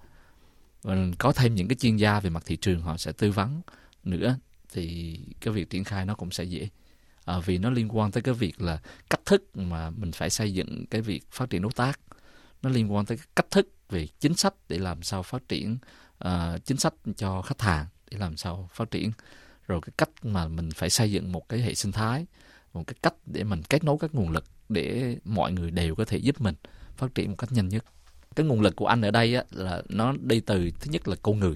có 1.17 1.31
thêm 1.31 1.55
những 1.55 1.67
cái 1.67 1.75
chuyên 1.75 1.95
gia 1.95 2.19
về 2.19 2.29
mặt 2.29 2.43
thị 2.45 2.55
trường 2.55 2.81
họ 2.81 2.97
sẽ 2.97 3.11
tư 3.11 3.31
vấn 3.31 3.61
nữa 4.03 4.37
thì 4.73 5.19
cái 5.41 5.53
việc 5.53 5.69
triển 5.69 5.83
khai 5.83 6.05
nó 6.05 6.15
cũng 6.15 6.31
sẽ 6.31 6.43
dễ. 6.43 6.69
À, 7.25 7.39
vì 7.39 7.57
nó 7.57 7.69
liên 7.69 7.97
quan 7.97 8.11
tới 8.11 8.23
cái 8.23 8.33
việc 8.33 8.61
là 8.61 8.79
cách 9.09 9.21
thức 9.25 9.57
mà 9.57 9.89
mình 9.89 10.11
phải 10.11 10.29
xây 10.29 10.53
dựng 10.53 10.85
cái 10.85 11.01
việc 11.01 11.31
phát 11.31 11.49
triển 11.49 11.61
đối 11.61 11.71
tác. 11.71 11.99
Nó 12.61 12.69
liên 12.69 12.93
quan 12.93 13.05
tới 13.05 13.17
cách 13.35 13.51
thức 13.51 13.67
về 13.89 14.07
chính 14.19 14.35
sách 14.35 14.53
để 14.69 14.77
làm 14.77 15.03
sao 15.03 15.23
phát 15.23 15.47
triển 15.47 15.77
uh, 16.25 16.65
chính 16.65 16.77
sách 16.77 16.93
cho 17.17 17.41
khách 17.41 17.61
hàng 17.61 17.85
để 18.11 18.17
làm 18.17 18.37
sao 18.37 18.69
phát 18.73 18.91
triển. 18.91 19.11
Rồi 19.67 19.81
cái 19.81 19.93
cách 19.97 20.09
mà 20.23 20.47
mình 20.47 20.71
phải 20.71 20.89
xây 20.89 21.11
dựng 21.11 21.31
một 21.31 21.49
cái 21.49 21.59
hệ 21.59 21.75
sinh 21.75 21.91
thái 21.91 22.25
một 22.73 22.83
cái 22.87 22.95
cách 23.01 23.13
để 23.25 23.43
mình 23.43 23.61
kết 23.69 23.83
nối 23.83 23.97
các 23.99 24.15
nguồn 24.15 24.29
lực 24.29 24.45
để 24.69 25.17
mọi 25.25 25.51
người 25.51 25.71
đều 25.71 25.95
có 25.95 26.05
thể 26.05 26.17
giúp 26.17 26.41
mình 26.41 26.55
phát 26.97 27.15
triển 27.15 27.29
một 27.29 27.35
cách 27.37 27.51
nhanh 27.51 27.69
nhất. 27.69 27.85
Cái 28.35 28.45
nguồn 28.45 28.61
lực 28.61 28.75
của 28.75 28.87
anh 28.87 29.01
ở 29.01 29.11
đây 29.11 29.35
á, 29.35 29.43
là 29.51 29.81
nó 29.89 30.13
đi 30.21 30.39
từ 30.39 30.71
thứ 30.79 30.91
nhất 30.91 31.07
là 31.07 31.15
con 31.21 31.39
người. 31.39 31.55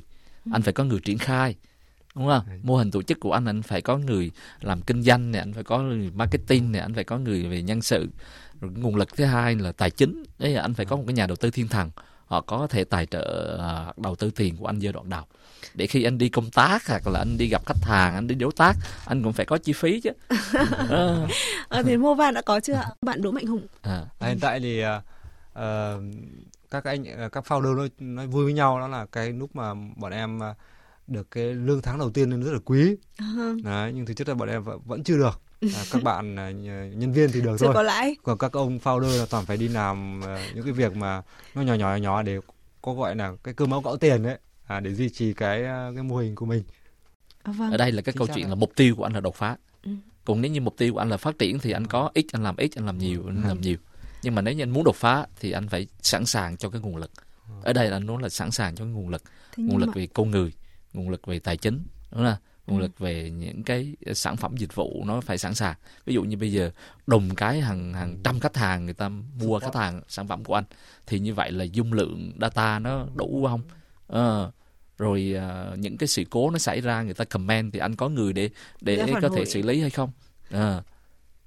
Anh 0.51 0.61
phải 0.61 0.73
có 0.73 0.83
người 0.83 0.99
triển 0.99 1.17
khai 1.17 1.55
đúng 2.17 2.27
không? 2.27 2.43
Mô 2.63 2.77
hình 2.77 2.91
tổ 2.91 3.01
chức 3.01 3.19
của 3.19 3.31
anh 3.31 3.45
anh 3.45 3.61
phải 3.61 3.81
có 3.81 3.97
người 3.97 4.31
làm 4.61 4.81
kinh 4.81 5.01
doanh 5.01 5.31
này 5.31 5.41
anh 5.41 5.53
phải 5.53 5.63
có 5.63 5.79
người 5.79 6.11
marketing 6.15 6.71
này 6.71 6.81
anh 6.81 6.93
phải 6.93 7.03
có 7.03 7.17
người 7.17 7.43
về 7.43 7.61
nhân 7.61 7.81
sự. 7.81 8.09
Rồi 8.61 8.71
nguồn 8.75 8.95
lực 8.95 9.17
thứ 9.17 9.25
hai 9.25 9.55
là 9.55 9.71
tài 9.71 9.89
chính. 9.89 10.23
Đấy 10.39 10.51
là 10.51 10.61
anh 10.61 10.73
phải 10.73 10.85
có 10.85 10.95
một 10.95 11.03
cái 11.07 11.13
nhà 11.13 11.27
đầu 11.27 11.35
tư 11.35 11.51
thiên 11.51 11.67
thần 11.67 11.89
họ 12.25 12.41
có 12.41 12.67
thể 12.69 12.83
tài 12.83 13.05
trợ 13.05 13.57
à, 13.59 13.93
đầu 13.97 14.15
tư 14.15 14.31
tiền 14.35 14.57
của 14.57 14.65
anh 14.65 14.79
giai 14.79 14.93
đoạn 14.93 15.09
đầu. 15.09 15.23
Để 15.73 15.87
khi 15.87 16.03
anh 16.03 16.17
đi 16.17 16.29
công 16.29 16.49
tác 16.49 16.87
hoặc 16.87 17.07
là 17.07 17.19
anh 17.19 17.37
đi 17.37 17.47
gặp 17.47 17.61
khách 17.65 17.81
hàng 17.83 18.15
anh 18.15 18.27
đi 18.27 18.35
đối 18.35 18.51
tác 18.55 18.73
anh 19.05 19.23
cũng 19.23 19.33
phải 19.33 19.45
có 19.45 19.57
chi 19.57 19.73
phí 19.73 20.01
chứ. 20.01 20.09
À. 20.89 21.27
à, 21.69 21.81
thế 21.83 21.97
Movan 21.97 22.33
đã 22.33 22.41
có 22.41 22.59
chưa 22.59 22.73
ạ? 22.73 22.89
Bạn 23.01 23.21
Đỗ 23.21 23.31
Mạnh 23.31 23.45
Hùng. 23.45 23.67
À. 23.81 24.01
à 24.19 24.27
hiện 24.27 24.39
tại 24.39 24.59
thì 24.59 24.83
uh, 24.85 25.03
các 26.71 26.83
anh 26.83 27.29
các 27.31 27.43
founder 27.47 27.75
nói, 27.75 27.89
nói 27.99 28.27
vui 28.27 28.43
với 28.43 28.53
nhau 28.53 28.79
đó 28.79 28.87
là 28.87 29.05
cái 29.05 29.33
lúc 29.33 29.55
mà 29.55 29.73
bọn 29.95 30.11
em 30.11 30.39
được 31.07 31.31
cái 31.31 31.53
lương 31.53 31.81
tháng 31.81 31.99
đầu 31.99 32.09
tiên 32.09 32.29
nên 32.29 32.43
rất 32.43 32.51
là 32.51 32.59
quý. 32.65 32.95
Uh-huh. 33.17 33.63
Đấy, 33.63 33.91
nhưng 33.95 34.05
thực 34.05 34.17
chất 34.17 34.27
là 34.27 34.33
bọn 34.33 34.49
em 34.49 34.63
vẫn 34.85 35.03
chưa 35.03 35.17
được. 35.17 35.41
À, 35.61 35.83
các 35.91 36.03
bạn 36.03 36.35
nhân 36.99 37.13
viên 37.13 37.31
thì 37.31 37.41
được 37.41 37.57
Chưa 37.59 37.65
thôi. 37.65 37.73
có 37.73 37.83
lãi. 37.83 38.15
còn 38.23 38.37
các 38.37 38.51
ông 38.51 38.79
founder 38.83 39.19
là 39.19 39.25
toàn 39.29 39.45
phải 39.45 39.57
đi 39.57 39.67
làm 39.67 40.21
những 40.55 40.63
cái 40.63 40.73
việc 40.73 40.95
mà 40.95 41.21
nó 41.55 41.61
nhỏ 41.61 41.73
nhỏ 41.73 41.95
nhỏ 41.95 42.21
để 42.21 42.39
có 42.81 42.93
gọi 42.93 43.15
là 43.15 43.33
cái 43.43 43.53
cơ 43.53 43.65
máu 43.65 43.81
gạo 43.81 43.97
tiền 43.97 44.23
đấy 44.23 44.37
à, 44.67 44.79
để 44.79 44.93
duy 44.93 45.09
trì 45.09 45.33
cái 45.33 45.63
cái 45.95 46.03
mô 46.03 46.17
hình 46.17 46.35
của 46.35 46.45
mình. 46.45 46.63
À, 47.43 47.53
vâng. 47.57 47.71
ở 47.71 47.77
đây 47.77 47.91
là 47.91 48.01
cái 48.01 48.13
Chính 48.13 48.17
câu 48.17 48.27
chuyện 48.35 48.49
là 48.49 48.55
mục 48.55 48.71
tiêu 48.75 48.95
của 48.95 49.03
anh 49.03 49.13
là 49.13 49.19
đột 49.19 49.35
phá. 49.35 49.57
Ừ. 49.83 49.91
còn 50.25 50.41
nếu 50.41 50.51
như 50.51 50.61
mục 50.61 50.77
tiêu 50.77 50.93
của 50.93 50.99
anh 50.99 51.09
là 51.09 51.17
phát 51.17 51.39
triển 51.39 51.59
thì 51.59 51.71
anh 51.71 51.87
có 51.87 52.11
ít 52.13 52.25
anh 52.31 52.43
làm 52.43 52.55
ít 52.57 52.71
anh 52.75 52.85
làm 52.85 52.97
nhiều 52.97 53.23
anh 53.27 53.43
làm 53.47 53.61
nhiều. 53.61 53.77
Nhưng 54.23 54.35
mà 54.35 54.41
nếu 54.41 54.53
như 54.53 54.63
anh 54.63 54.69
muốn 54.69 54.83
đột 54.83 54.95
phá 54.95 55.25
thì 55.39 55.51
anh 55.51 55.67
phải 55.67 55.87
sẵn 56.01 56.25
sàng 56.25 56.57
cho 56.57 56.69
cái 56.69 56.81
nguồn 56.81 56.97
lực. 56.97 57.11
Ở 57.63 57.73
đây 57.73 57.89
là 57.89 57.97
anh 57.97 58.05
nói 58.05 58.21
là 58.21 58.29
sẵn 58.29 58.51
sàng 58.51 58.75
cho 58.75 58.83
cái 58.85 58.93
nguồn 58.93 59.09
lực. 59.09 59.23
Thế 59.51 59.63
nguồn 59.63 59.77
lực 59.77 59.87
mà... 59.87 59.93
về 59.95 60.07
con 60.13 60.31
người 60.31 60.51
nguồn 60.97 61.09
lực 61.09 61.27
về 61.27 61.39
tài 61.39 61.57
chính 61.57 61.83
đúng 62.11 62.25
không? 62.25 62.35
Nguồn 62.67 62.79
ừ. 62.79 62.81
lực 62.81 62.99
về 62.99 63.29
những 63.29 63.63
cái 63.63 63.95
sản 64.13 64.37
phẩm 64.37 64.57
dịch 64.57 64.75
vụ 64.75 65.03
nó 65.05 65.21
phải 65.21 65.37
sẵn 65.37 65.55
sàng. 65.55 65.75
Ví 66.05 66.13
dụ 66.13 66.23
như 66.23 66.37
bây 66.37 66.51
giờ 66.51 66.71
đồng 67.07 67.35
cái 67.35 67.61
hàng 67.61 67.93
hàng 67.93 68.17
trăm 68.23 68.39
khách 68.39 68.57
hàng 68.57 68.85
người 68.85 68.93
ta 68.93 69.09
mua 69.39 69.59
khách 69.59 69.75
hàng 69.75 70.01
sản 70.07 70.27
phẩm 70.27 70.43
của 70.43 70.53
anh 70.53 70.63
thì 71.05 71.19
như 71.19 71.33
vậy 71.33 71.51
là 71.51 71.63
dung 71.63 71.93
lượng 71.93 72.31
data 72.41 72.79
nó 72.79 73.05
đủ 73.15 73.45
không? 73.47 73.61
À, 74.07 74.51
rồi 74.97 75.33
à, 75.37 75.71
những 75.77 75.97
cái 75.97 76.07
sự 76.07 76.23
cố 76.29 76.49
nó 76.49 76.57
xảy 76.57 76.81
ra 76.81 77.01
người 77.01 77.13
ta 77.13 77.25
comment 77.25 77.73
thì 77.73 77.79
anh 77.79 77.95
có 77.95 78.09
người 78.09 78.33
để 78.33 78.49
để 78.81 79.13
có 79.21 79.29
thể 79.29 79.45
xử 79.45 79.61
lý 79.61 79.81
hay 79.81 79.89
không? 79.89 80.11
À. 80.51 80.83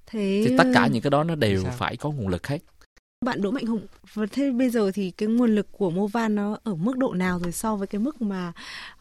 Thế... 0.07 0.45
thì 0.47 0.57
tất 0.59 0.67
cả 0.75 0.87
những 0.87 1.03
cái 1.03 1.11
đó 1.11 1.25
nó 1.25 1.35
đều 1.35 1.65
phải 1.65 1.97
có 1.97 2.11
nguồn 2.11 2.29
lực 2.29 2.47
hết. 2.47 2.59
Bạn 3.25 3.43
Đỗ 3.43 3.51
Mạnh 3.51 3.67
Hùng, 3.67 3.87
thế 4.33 4.51
bây 4.51 4.71
giờ 4.71 4.91
thì 4.95 5.11
cái 5.11 5.29
nguồn 5.29 5.55
lực 5.55 5.67
của 5.73 5.91
Movan 5.91 6.35
nó 6.35 6.59
ở 6.65 6.75
mức 6.75 6.99
độ 6.99 7.15
nào 7.15 7.39
rồi 7.39 7.53
so 7.53 7.77
với 7.77 7.87
cái 7.87 7.99
mức 7.99 8.23
mà 8.23 8.53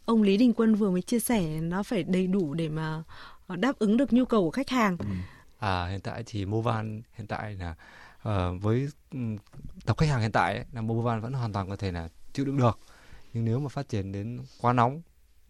ông 0.10 0.22
Lý 0.22 0.38
Đình 0.38 0.54
Quân 0.54 0.76
vừa 0.76 0.92
mới 0.92 1.02
chia 1.02 1.20
sẻ 1.20 1.62
nó 1.62 1.84
phải 1.84 2.04
đầy 2.04 2.28
đủ 2.28 2.54
để 2.54 2.70
mà 2.70 3.04
ờ, 3.48 3.56
đáp 3.56 3.80
ứng 3.80 3.98
được 3.98 4.14
nhu 4.14 4.26
cầu 4.26 4.44
của 4.44 4.52
khách 4.52 4.70
hàng. 4.70 4.98
Ừ. 5.00 5.06
À 5.60 5.88
hiện 5.88 6.02
tại 6.02 6.24
thì 6.26 6.46
Movan 6.46 7.02
hiện 7.14 7.28
tại 7.28 7.56
là 7.56 7.76
uh, 8.30 8.62
với 8.62 8.90
ừ, 9.12 9.20
tập 9.86 9.98
khách 9.98 10.10
hàng 10.10 10.22
hiện 10.22 10.32
tại 10.32 10.56
ấy, 10.56 10.66
là 10.74 10.82
Movan 10.82 11.22
vẫn 11.22 11.34
hoàn 11.34 11.54
toàn 11.54 11.70
có 11.70 11.76
thể 11.76 11.92
là 11.92 12.10
chịu 12.34 12.46
đựng 12.46 12.58
được. 12.58 12.80
Nhưng 13.34 13.46
nếu 13.46 13.60
mà 13.60 13.70
phát 13.70 13.90
triển 13.90 14.12
đến 14.12 14.40
quá 14.62 14.74
nóng 14.74 15.02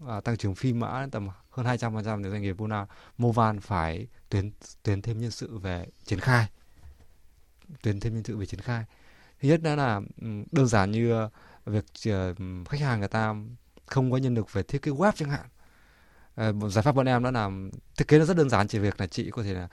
uh, 0.04 0.24
tăng 0.24 0.38
trưởng 0.38 0.56
phi 0.56 0.74
mã 0.74 1.08
tầm 1.12 1.28
hơn 1.50 1.65
200% 1.65 2.24
thì 2.24 2.30
doanh 2.30 2.41
nghiệp 2.41 2.56
Movan, 2.60 2.86
Movan 3.17 3.60
phải 3.60 4.08
tuyển 4.30 4.52
tuyển 4.84 5.02
thêm 5.02 5.22
nhân 5.22 5.32
sự 5.32 5.58
về 5.58 5.86
triển 6.06 6.19
khai 6.19 6.48
tuyển 7.82 8.00
thêm 8.00 8.13
nhân 8.13 8.24
sự 8.24 8.38
về 8.38 8.45
triển 8.45 8.62
khai 8.62 8.86
thứ 9.41 9.50
nhất 9.50 9.62
đó 9.62 9.76
là 9.76 10.02
ừ, 10.22 10.28
đơn 10.52 10.67
giản 10.67 10.91
như 10.91 11.12
ờ, 11.12 11.30
việc 11.65 11.86
khách 12.69 12.80
hàng 12.80 13.00
người 13.00 13.08
ta 13.08 13.36
không 13.89 14.12
có 14.12 14.17
nhân 14.17 14.36
lực 14.36 14.54
về 14.54 14.63
thiết 14.63 14.82
kế 14.82 14.91
web 14.91 15.12
chẳng 15.15 15.30
hạn. 15.30 15.45
Uh, 16.49 16.71
giải 16.71 16.84
pháp 16.84 16.95
bọn 16.95 17.06
em 17.06 17.23
đó 17.23 17.32
là 17.32 17.49
thiết 17.97 18.08
kế 18.08 18.19
nó 18.19 18.25
rất 18.25 18.38
đơn 18.38 18.49
giản 18.49 18.67
chỉ 18.67 18.80
việc 18.80 18.99
là 18.99 19.08
chị 19.08 19.30
có 19.32 19.43
thể 19.43 19.54
là 19.54 19.67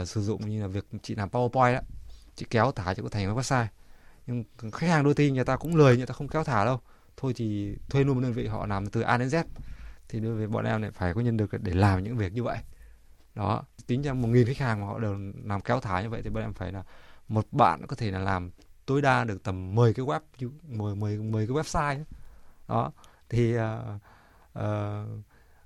uh, 0.00 0.08
sử 0.08 0.22
dụng 0.22 0.48
như 0.48 0.62
là 0.62 0.66
việc 0.66 0.86
chị 1.02 1.14
làm 1.14 1.28
powerpoint 1.28 1.74
đó 1.74 1.80
chị 2.36 2.46
kéo 2.50 2.72
thả 2.72 2.94
chị 2.94 3.02
có 3.02 3.08
thành 3.08 3.36
website. 3.36 3.66
Nhưng 4.26 4.44
khách 4.72 4.86
hàng 4.86 5.04
đôi 5.04 5.14
khi 5.14 5.30
người 5.30 5.44
ta 5.44 5.56
cũng 5.56 5.76
lười 5.76 5.96
người 5.96 6.06
ta 6.06 6.14
không 6.14 6.28
kéo 6.28 6.44
thả 6.44 6.64
đâu. 6.64 6.80
Thôi 7.16 7.32
thì 7.36 7.76
thuê 7.90 8.04
luôn 8.04 8.14
một 8.14 8.20
đơn 8.22 8.32
vị 8.32 8.46
họ 8.46 8.66
làm 8.66 8.86
từ 8.86 9.00
A 9.00 9.16
đến 9.16 9.28
Z. 9.28 9.44
Thì 10.08 10.20
đối 10.20 10.34
với 10.34 10.46
bọn 10.46 10.64
em 10.64 10.82
lại 10.82 10.90
phải 10.90 11.14
có 11.14 11.20
nhân 11.20 11.36
lực 11.36 11.50
để 11.62 11.74
làm 11.74 12.04
những 12.04 12.16
việc 12.16 12.32
như 12.32 12.42
vậy. 12.42 12.58
Đó 13.34 13.62
tính 13.86 14.02
ra 14.02 14.12
một 14.12 14.28
nghìn 14.28 14.46
khách 14.46 14.58
hàng 14.58 14.80
mà 14.80 14.86
họ 14.86 14.98
đều 14.98 15.18
làm 15.44 15.60
kéo 15.60 15.80
thả 15.80 16.02
như 16.02 16.10
vậy 16.10 16.20
thì 16.24 16.30
bọn 16.30 16.42
em 16.42 16.52
phải 16.52 16.72
là 16.72 16.82
một 17.28 17.46
bạn 17.52 17.86
có 17.86 17.96
thể 17.96 18.10
là 18.10 18.18
làm 18.18 18.50
tối 18.86 19.02
đa 19.02 19.24
được 19.24 19.42
tầm 19.42 19.74
10 19.74 19.94
cái 19.94 20.06
web 20.06 20.20
10 20.62 20.94
10 20.94 21.18
10 21.18 21.46
cái 21.46 21.56
website 21.56 22.04
đó 22.68 22.92
thì 23.32 23.56
uh, 23.56 23.62
uh, 24.58 24.62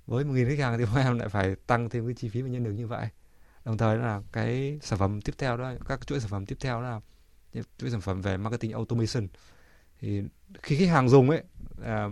với 0.05 0.23
một 0.23 0.33
nghìn 0.33 0.47
khách 0.47 0.59
hàng 0.59 0.77
thì 0.77 0.85
bọn 0.85 0.95
em 0.95 1.19
lại 1.19 1.29
phải 1.29 1.55
tăng 1.67 1.89
thêm 1.89 2.05
cái 2.05 2.13
chi 2.13 2.29
phí 2.29 2.41
và 2.41 2.49
nhân 2.49 2.63
lực 2.63 2.71
như 2.71 2.87
vậy. 2.87 3.07
Đồng 3.65 3.77
thời 3.77 3.97
là 3.97 4.21
cái 4.31 4.79
sản 4.81 4.99
phẩm 4.99 5.21
tiếp 5.21 5.33
theo 5.37 5.57
đó 5.57 5.73
các 5.87 6.07
chuỗi 6.07 6.19
sản 6.19 6.29
phẩm 6.29 6.45
tiếp 6.45 6.57
theo 6.59 6.81
đó 6.81 6.89
là 6.89 7.01
chuỗi 7.77 7.89
sản 7.89 8.01
phẩm 8.01 8.21
về 8.21 8.37
marketing 8.37 8.71
automation. 8.71 9.27
Thì 9.99 10.23
khi 10.63 10.77
khách 10.77 10.89
hàng 10.89 11.09
dùng 11.09 11.29
ấy 11.29 11.43
à, 11.83 12.09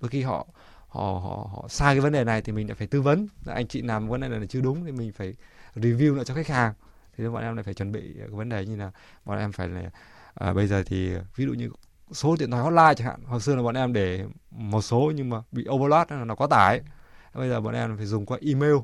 đôi 0.00 0.08
khi 0.08 0.22
họ 0.22 0.46
họ 0.88 1.02
họ 1.02 1.50
họ 1.52 1.66
sai 1.68 1.94
cái 1.94 2.00
vấn 2.00 2.12
đề 2.12 2.24
này 2.24 2.42
thì 2.42 2.52
mình 2.52 2.68
lại 2.68 2.74
phải 2.74 2.86
tư 2.86 3.02
vấn. 3.02 3.28
Anh 3.46 3.68
chị 3.68 3.82
làm 3.82 4.08
vấn 4.08 4.20
đề 4.20 4.28
này 4.28 4.40
là 4.40 4.46
chưa 4.46 4.60
đúng 4.60 4.84
thì 4.84 4.92
mình 4.92 5.12
phải 5.12 5.34
review 5.74 6.14
lại 6.14 6.24
cho 6.24 6.34
khách 6.34 6.48
hàng. 6.48 6.74
Thì 7.16 7.28
bọn 7.28 7.42
em 7.42 7.56
lại 7.56 7.62
phải 7.62 7.74
chuẩn 7.74 7.92
bị 7.92 8.14
cái 8.18 8.28
vấn 8.28 8.48
đề 8.48 8.66
như 8.66 8.76
là 8.76 8.90
bọn 9.24 9.38
em 9.38 9.52
phải 9.52 9.68
là 9.68 9.90
à, 10.34 10.52
bây 10.52 10.66
giờ 10.66 10.82
thì 10.86 11.14
ví 11.36 11.44
dụ 11.44 11.52
như 11.52 11.70
số 12.12 12.36
điện 12.38 12.50
thoại 12.50 12.62
hotline 12.62 12.94
chẳng 12.94 13.06
hạn. 13.06 13.20
Hồi 13.26 13.40
xưa 13.40 13.56
là 13.56 13.62
bọn 13.62 13.74
em 13.74 13.92
để 13.92 14.24
một 14.50 14.82
số 14.82 15.12
nhưng 15.14 15.30
mà 15.30 15.42
bị 15.52 15.66
overload 15.70 16.08
nó 16.26 16.34
quá 16.34 16.46
tải 16.46 16.80
bây 17.34 17.48
giờ 17.48 17.60
bọn 17.60 17.74
em 17.74 17.96
phải 17.96 18.06
dùng 18.06 18.26
qua 18.26 18.38
email 18.46 18.74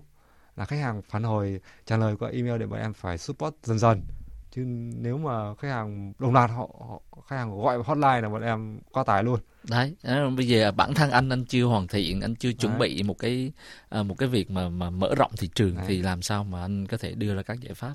là 0.56 0.64
khách 0.64 0.78
hàng 0.78 1.02
phản 1.02 1.22
hồi 1.22 1.60
trả 1.86 1.96
lời 1.96 2.16
qua 2.16 2.28
email 2.28 2.58
để 2.58 2.66
bọn 2.66 2.80
em 2.80 2.92
phải 2.92 3.18
support 3.18 3.54
dần 3.62 3.78
dần. 3.78 4.02
Chứ 4.50 4.62
nếu 4.96 5.18
mà 5.18 5.54
khách 5.54 5.68
hàng 5.68 6.12
đồng 6.18 6.32
loạt 6.32 6.50
họ, 6.50 6.68
họ 6.88 7.20
khách 7.28 7.36
hàng 7.36 7.60
gọi 7.60 7.82
hotline 7.84 8.20
là 8.20 8.28
bọn 8.28 8.42
em 8.42 8.78
quá 8.92 9.04
tải 9.04 9.24
luôn. 9.24 9.40
Đấy 9.70 9.96
bây 10.36 10.48
giờ 10.48 10.72
bản 10.72 10.94
thân 10.94 11.10
anh 11.10 11.28
anh 11.28 11.44
chưa 11.44 11.64
hoàn 11.64 11.88
thiện 11.88 12.20
anh 12.20 12.34
chưa 12.34 12.52
chuẩn 12.52 12.78
đấy. 12.78 12.88
bị 12.88 13.02
một 13.02 13.18
cái 13.18 13.52
à, 13.88 14.02
một 14.02 14.14
cái 14.18 14.28
việc 14.28 14.50
mà 14.50 14.68
mà 14.68 14.90
mở 14.90 15.14
rộng 15.14 15.30
thị 15.38 15.50
trường 15.54 15.76
đấy. 15.76 15.84
thì 15.88 16.02
làm 16.02 16.22
sao 16.22 16.44
mà 16.44 16.60
anh 16.60 16.86
có 16.86 16.96
thể 16.96 17.14
đưa 17.14 17.34
ra 17.34 17.42
các 17.42 17.60
giải 17.60 17.74
pháp 17.74 17.94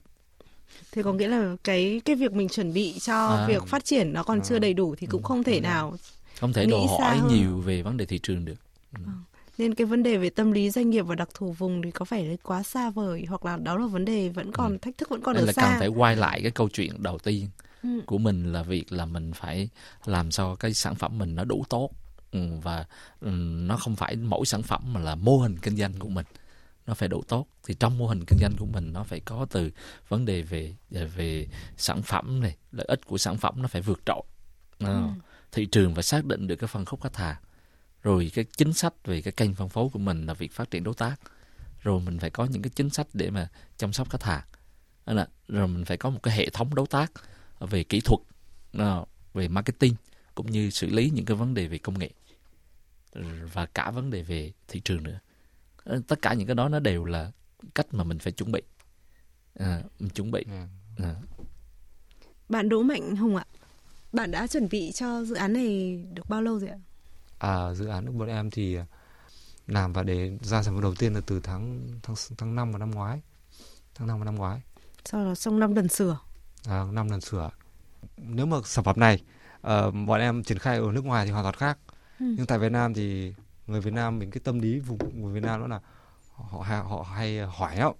thì 0.92 1.04
có 1.04 1.14
nghĩa 1.14 1.28
là 1.28 1.56
cái 1.64 2.02
cái 2.06 2.16
việc 2.16 2.34
mình 2.34 2.50
chuẩn 2.50 2.74
bị 2.74 3.00
cho 3.00 3.28
à. 3.28 3.46
việc 3.48 3.68
phát 3.68 3.86
triển 3.86 4.14
nó 4.14 4.24
còn 4.24 4.40
à. 4.40 4.44
chưa 4.46 4.60
đầy 4.60 4.74
đủ 4.74 4.96
thì 4.98 5.08
cũng 5.08 5.22
ừ. 5.22 5.26
không 5.28 5.44
thể 5.44 5.60
nào 5.60 5.98
không 6.40 6.54
thể 6.54 6.66
đòi 6.66 6.88
hỏi 7.00 7.20
nhiều 7.30 7.58
về 7.58 7.82
vấn 7.82 7.98
đề 7.98 8.06
thị 8.06 8.20
trường 8.24 8.46
được 8.46 8.58
ừ. 8.94 9.02
À. 9.08 9.14
nên 9.58 9.76
cái 9.76 9.86
vấn 9.86 10.04
đề 10.04 10.18
về 10.18 10.30
tâm 10.30 10.52
lý 10.52 10.70
doanh 10.70 10.90
nghiệp 10.90 11.02
và 11.02 11.16
đặc 11.16 11.30
thù 11.34 11.52
vùng 11.52 11.82
thì 11.82 11.92
có 11.92 12.06
phải 12.06 12.38
quá 12.44 12.64
xa 12.64 12.90
vời 12.90 13.26
hoặc 13.30 13.46
là 13.46 13.58
đó 13.58 13.78
là 13.78 13.88
vấn 13.88 14.06
đề 14.06 14.30
vẫn 14.30 14.52
còn 14.52 14.72
ừ. 14.72 14.78
thách 14.82 14.98
thức 14.98 15.10
vẫn 15.10 15.22
còn 15.22 15.36
Nên 15.36 15.44
ở 15.44 15.46
là 15.46 15.54
xa 15.54 15.62
cần 15.62 15.80
phải 15.80 15.88
quay 15.88 16.16
lại 16.16 16.42
cái 16.42 16.52
câu 16.52 16.70
chuyện 16.74 17.04
đầu 17.04 17.18
tiên 17.18 17.48
ừ. 17.84 17.90
của 18.06 18.18
mình 18.18 18.54
là 18.54 18.64
việc 18.64 18.92
là 18.92 19.06
mình 19.06 19.32
phải 19.36 19.70
làm 20.06 20.32
sao 20.32 20.56
cái 20.56 20.74
sản 20.74 20.96
phẩm 20.96 21.18
mình 21.18 21.36
nó 21.36 21.44
đủ 21.44 21.64
tốt 21.70 21.90
ừ, 22.32 22.40
và 22.64 22.86
ừ, 23.22 23.30
nó 23.68 23.78
không 23.78 23.96
phải 23.96 24.16
mỗi 24.16 24.46
sản 24.46 24.64
phẩm 24.64 24.94
mà 24.94 25.00
là 25.00 25.16
mô 25.16 25.38
hình 25.38 25.58
kinh 25.58 25.78
doanh 25.78 25.94
của 26.00 26.10
mình 26.10 26.26
nó 26.90 26.96
phải 26.96 27.10
đủ 27.10 27.24
tốt. 27.28 27.48
Thì 27.64 27.74
trong 27.74 27.98
mô 27.98 28.08
hình 28.08 28.26
kinh 28.28 28.40
doanh 28.40 28.54
của 28.58 28.66
mình 28.66 28.94
nó 28.94 29.04
phải 29.04 29.20
có 29.20 29.48
từ 29.50 29.72
vấn 30.08 30.26
đề 30.26 30.42
về 30.42 30.76
về 30.90 31.48
sản 31.78 32.02
phẩm 32.02 32.40
này 32.40 32.58
lợi 32.72 32.86
ích 32.90 33.06
của 33.06 33.18
sản 33.18 33.38
phẩm 33.38 33.62
nó 33.62 33.68
phải 33.68 33.82
vượt 33.82 34.02
trội. 34.06 34.22
Ừ. 34.80 35.04
thị 35.52 35.66
trường 35.66 35.94
phải 35.94 36.04
xác 36.04 36.26
định 36.26 36.48
được 36.48 36.56
cái 36.56 36.68
phân 36.68 36.86
khúc 36.86 37.02
khách 37.02 37.16
hàng. 37.16 37.36
Rồi 38.04 38.32
cái 38.34 38.46
chính 38.58 38.74
sách 38.74 38.94
về 39.06 39.22
cái 39.22 39.32
kênh 39.32 39.54
phân 39.54 39.70
phối 39.70 39.90
của 39.90 40.00
mình 40.00 40.26
là 40.26 40.34
việc 40.34 40.52
phát 40.52 40.72
triển 40.72 40.84
đối 40.84 40.94
tác. 40.94 41.16
Rồi 41.82 42.02
mình 42.02 42.20
phải 42.20 42.30
có 42.30 42.46
những 42.46 42.62
cái 42.62 42.70
chính 42.76 42.90
sách 42.90 43.08
để 43.14 43.30
mà 43.30 43.48
chăm 43.78 43.94
sóc 43.94 44.10
khách 44.10 44.24
hàng. 44.24 44.44
Là 45.06 45.28
rồi 45.48 45.68
mình 45.68 45.86
phải 45.86 45.98
có 45.98 46.10
một 46.10 46.20
cái 46.24 46.36
hệ 46.36 46.50
thống 46.50 46.76
đối 46.76 46.88
tác 46.88 47.12
về 47.60 47.84
kỹ 47.84 48.02
thuật 48.02 48.20
về 49.34 49.48
marketing 49.48 49.96
cũng 50.36 50.52
như 50.52 50.70
xử 50.70 50.90
lý 50.90 51.10
những 51.10 51.26
cái 51.26 51.38
vấn 51.38 51.54
đề 51.54 51.68
về 51.68 51.78
công 51.78 52.00
nghệ 52.00 52.10
và 53.54 53.66
cả 53.66 53.92
vấn 53.92 54.10
đề 54.10 54.22
về 54.22 54.52
thị 54.68 54.82
trường 54.84 55.04
nữa. 55.04 55.12
Ờ, 55.12 55.29
tất 56.08 56.22
cả 56.22 56.34
những 56.34 56.48
cái 56.48 56.56
đó 56.56 56.70
nó 56.70 56.80
đều 56.80 57.06
là 57.06 57.32
cách 57.76 57.94
mà 57.94 58.04
mình 58.04 58.20
phải 58.20 58.34
chuẩn 58.34 58.52
bị. 58.52 58.62
À, 59.60 59.82
mình 60.00 60.10
chuẩn 60.10 60.32
bị. 60.32 60.46
À. 60.98 61.16
bạn 62.50 62.70
Đỗ 62.70 62.82
Mạnh 62.82 63.16
Hùng 63.16 63.36
ạ 63.36 63.46
bạn 64.14 64.32
đã 64.32 64.48
chuẩn 64.48 64.70
bị 64.70 64.92
cho 64.92 65.24
dự 65.24 65.36
án 65.36 65.54
này 65.54 66.00
được 66.14 66.30
bao 66.30 66.42
lâu 66.42 66.60
rồi 66.60 66.70
ạ? 66.70 66.78
À 67.40 67.74
dự 67.74 67.88
án 67.88 68.06
của 68.06 68.12
bọn 68.12 68.28
em 68.28 68.50
thì 68.50 68.78
làm 69.68 69.94
và 69.94 70.04
để 70.04 70.38
ra 70.42 70.64
sản 70.64 70.74
phẩm 70.74 70.82
đầu 70.82 70.96
tiên 70.96 71.14
là 71.14 71.22
từ 71.26 71.40
tháng 71.40 71.82
tháng 72.04 72.16
tháng 72.38 72.56
năm 72.56 72.72
vào 72.72 72.80
năm 72.80 72.92
ngoái. 72.92 73.22
Tháng 73.96 74.08
năm 74.08 74.18
vào 74.18 74.26
năm 74.26 74.36
ngoái. 74.36 74.62
Sau 75.06 75.26
đó 75.26 75.36
xong 75.36 75.60
năm 75.60 75.76
lần 75.76 75.88
sửa. 75.88 76.20
À, 76.66 76.84
năm 76.92 77.10
lần 77.10 77.22
sửa. 77.22 77.50
Nếu 78.18 78.46
mà 78.46 78.58
sản 78.66 78.84
phẩm 78.84 79.00
này 79.00 79.22
uh, 79.58 79.94
bọn 80.08 80.20
em 80.20 80.44
triển 80.44 80.60
khai 80.60 80.78
ở 80.78 80.92
nước 80.92 81.06
ngoài 81.06 81.26
thì 81.26 81.32
hoàn 81.32 81.44
toàn 81.44 81.56
khác. 81.56 81.78
Ừ. 82.20 82.26
nhưng 82.38 82.46
tại 82.46 82.60
Việt 82.60 82.72
Nam 82.72 82.94
thì 82.94 83.34
người 83.70 83.82
Việt 83.82 83.94
Nam 83.94 84.20
mình 84.20 84.32
cái 84.32 84.42
tâm 84.44 84.60
lý 84.60 84.80
vùng 84.80 84.98
người 85.14 85.34
Việt 85.34 85.44
Nam 85.44 85.62
đó 85.62 85.68
là 85.68 85.80
họ 86.36 86.84
họ, 86.84 87.02
hay 87.02 87.40
hỏi 87.40 87.76
lắm 87.76 87.94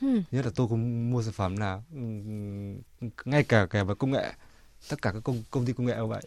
ừ. 0.00 0.20
nhất 0.30 0.44
là 0.44 0.50
tôi 0.54 0.68
cũng 0.68 1.10
mua 1.10 1.22
sản 1.22 1.32
phẩm 1.32 1.56
là 1.56 1.80
ngay 3.24 3.42
cả 3.42 3.66
kể 3.66 3.84
về 3.84 3.94
công 3.98 4.10
nghệ 4.10 4.32
tất 4.90 5.02
cả 5.02 5.12
các 5.12 5.20
công 5.24 5.42
công 5.50 5.66
ty 5.66 5.72
công 5.72 5.86
nghệ 5.86 5.96
như 5.96 6.06
vậy. 6.06 6.22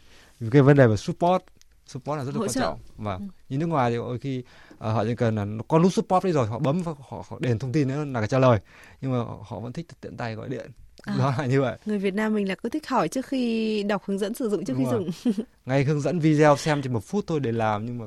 Cái 0.52 0.62
vấn 0.62 0.78
đề 0.78 0.88
về 0.88 0.98
support 0.98 1.44
support 1.88 2.18
là 2.18 2.24
rất 2.24 2.36
là 2.36 2.42
quan 2.42 2.50
trọng. 2.50 2.80
Và 2.98 3.16
ừ. 3.16 3.22
như 3.50 3.58
nước 3.58 3.66
ngoài 3.66 3.92
thì 3.92 3.98
đôi 3.98 4.20
khi 4.20 4.44
uh, 4.74 4.80
họ 4.80 5.04
chỉ 5.06 5.16
cần 5.16 5.36
là 5.36 5.46
có 5.68 5.80
nút 5.80 5.94
support 5.94 6.24
đấy 6.24 6.34
rồi 6.34 6.48
họ 6.48 6.60
bấm 6.60 6.82
và 6.82 6.94
họ, 7.10 7.26
họ 7.30 7.38
đền 7.40 7.60
thông 7.60 7.72
tin 7.72 7.88
nữa 7.88 8.06
là 8.06 8.28
trả 8.28 8.40
lời. 8.40 8.60
Nhưng 9.02 9.12
mà 9.12 9.18
họ 9.42 9.60
vẫn 9.60 9.74
thích 9.74 9.88
tiện 10.02 10.18
tay 10.18 10.36
gọi 10.36 10.50
điện 10.50 10.72
À, 11.06 11.16
đó 11.18 11.34
là 11.38 11.46
như 11.52 11.62
vậy. 11.62 11.78
Người 11.86 11.98
Việt 11.98 12.14
Nam 12.14 12.34
mình 12.34 12.48
là 12.48 12.56
cứ 12.56 12.70
thích 12.70 12.88
hỏi 12.88 13.08
trước 13.08 13.26
khi 13.26 13.84
đọc 13.84 14.04
hướng 14.06 14.20
dẫn 14.20 14.34
sử 14.34 14.50
dụng 14.50 14.66
trước 14.66 14.74
Đúng 14.74 14.86
khi 14.86 14.92
rồi. 14.92 15.12
dùng. 15.24 15.34
Ngay 15.66 15.84
hướng 15.84 16.02
dẫn 16.02 16.20
video 16.20 16.58
xem 16.58 16.82
chỉ 16.82 16.90
một 16.90 17.04
phút 17.04 17.24
thôi 17.28 17.40
để 17.40 17.52
làm 17.52 17.86
nhưng 17.86 17.98
mà 17.98 18.06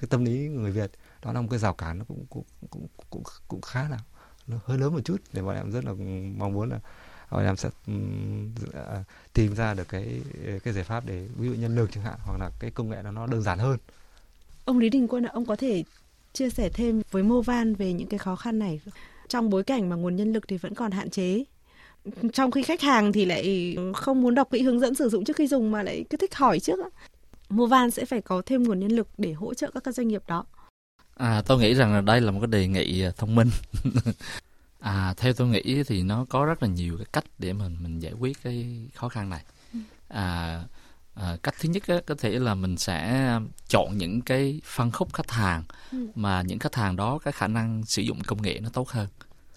cái 0.00 0.08
tâm 0.10 0.24
lý 0.24 0.48
người 0.48 0.70
Việt 0.70 0.90
đó 1.22 1.32
là 1.32 1.40
một 1.40 1.48
cái 1.50 1.58
rào 1.58 1.74
cản 1.74 1.98
nó 1.98 2.04
cũng 2.08 2.26
cũng 2.30 2.44
cũng 2.70 2.86
cũng, 3.10 3.22
cũng 3.48 3.60
khá 3.60 3.88
là 3.88 3.98
nó 4.46 4.56
hơi 4.64 4.78
lớn 4.78 4.94
một 4.94 5.00
chút 5.04 5.16
để 5.32 5.42
bọn 5.42 5.56
em 5.56 5.70
rất 5.72 5.84
là 5.84 5.92
mong 6.36 6.52
muốn 6.52 6.70
là 6.70 6.78
bọn 7.30 7.44
em 7.44 7.56
sẽ 7.56 7.68
uh, 7.68 9.06
tìm 9.32 9.54
ra 9.54 9.74
được 9.74 9.88
cái 9.88 10.20
cái 10.64 10.74
giải 10.74 10.84
pháp 10.84 11.06
để 11.06 11.28
ví 11.36 11.48
dụ 11.48 11.54
nhân 11.54 11.76
lực 11.76 11.92
chẳng 11.92 12.04
hạn 12.04 12.18
hoặc 12.24 12.38
là 12.40 12.50
cái 12.60 12.70
công 12.70 12.90
nghệ 12.90 12.96
nó 13.04 13.10
nó 13.10 13.26
đơn 13.26 13.42
giản 13.42 13.58
hơn. 13.58 13.78
Ông 14.64 14.78
Lý 14.78 14.88
Đình 14.88 15.08
Quân 15.08 15.26
ạ, 15.26 15.30
ông 15.32 15.46
có 15.46 15.56
thể 15.56 15.84
chia 16.32 16.50
sẻ 16.50 16.70
thêm 16.74 17.02
với 17.10 17.22
Movan 17.22 17.74
về 17.74 17.92
những 17.92 18.08
cái 18.08 18.18
khó 18.18 18.36
khăn 18.36 18.58
này 18.58 18.80
trong 19.28 19.50
bối 19.50 19.64
cảnh 19.64 19.88
mà 19.88 19.96
nguồn 19.96 20.16
nhân 20.16 20.32
lực 20.32 20.48
thì 20.48 20.56
vẫn 20.56 20.74
còn 20.74 20.90
hạn 20.90 21.10
chế 21.10 21.44
trong 22.32 22.50
khi 22.50 22.62
khách 22.62 22.80
hàng 22.80 23.12
thì 23.12 23.24
lại 23.24 23.76
không 23.94 24.22
muốn 24.22 24.34
đọc 24.34 24.48
kỹ 24.50 24.62
hướng 24.62 24.80
dẫn 24.80 24.94
sử 24.94 25.08
dụng 25.08 25.24
trước 25.24 25.36
khi 25.36 25.46
dùng 25.46 25.70
mà 25.70 25.82
lại 25.82 26.04
cứ 26.10 26.16
thích 26.16 26.34
hỏi 26.34 26.60
trước 26.60 26.78
Movan 27.52 27.90
sẽ 27.90 28.04
phải 28.04 28.20
có 28.20 28.42
thêm 28.46 28.62
nguồn 28.62 28.80
nhân 28.80 28.92
lực 28.92 29.08
để 29.18 29.32
hỗ 29.32 29.54
trợ 29.54 29.70
các 29.84 29.94
doanh 29.94 30.08
nghiệp 30.08 30.22
đó. 30.26 30.44
À, 31.16 31.42
tôi 31.46 31.58
nghĩ 31.58 31.74
rằng 31.74 31.92
là 31.92 32.00
đây 32.00 32.20
là 32.20 32.30
một 32.30 32.40
cái 32.40 32.46
đề 32.46 32.66
nghị 32.66 33.02
à, 33.02 33.10
thông 33.16 33.34
minh. 33.34 33.50
à, 34.80 35.14
theo 35.16 35.32
tôi 35.32 35.48
nghĩ 35.48 35.82
thì 35.82 36.02
nó 36.02 36.26
có 36.28 36.44
rất 36.44 36.62
là 36.62 36.68
nhiều 36.68 36.96
cái 36.96 37.06
cách 37.12 37.24
để 37.38 37.52
mà 37.52 37.68
mình 37.68 37.98
giải 37.98 38.12
quyết 38.12 38.42
cái 38.42 38.88
khó 38.94 39.08
khăn 39.08 39.30
này. 39.30 39.44
Ừ. 39.72 39.78
À, 40.08 40.60
à, 41.14 41.36
cách 41.42 41.54
thứ 41.60 41.68
nhất 41.68 41.82
á, 41.86 41.96
có 42.06 42.14
thể 42.18 42.38
là 42.38 42.54
mình 42.54 42.76
sẽ 42.76 43.28
chọn 43.68 43.98
những 43.98 44.20
cái 44.20 44.60
phân 44.64 44.90
khúc 44.90 45.14
khách 45.14 45.30
hàng 45.30 45.62
ừ. 45.92 46.06
mà 46.14 46.42
những 46.42 46.58
khách 46.58 46.74
hàng 46.74 46.96
đó 46.96 47.18
cái 47.18 47.32
khả 47.32 47.46
năng 47.46 47.84
sử 47.84 48.02
dụng 48.02 48.20
công 48.26 48.42
nghệ 48.42 48.60
nó 48.62 48.68
tốt 48.72 48.88
hơn. 48.88 49.08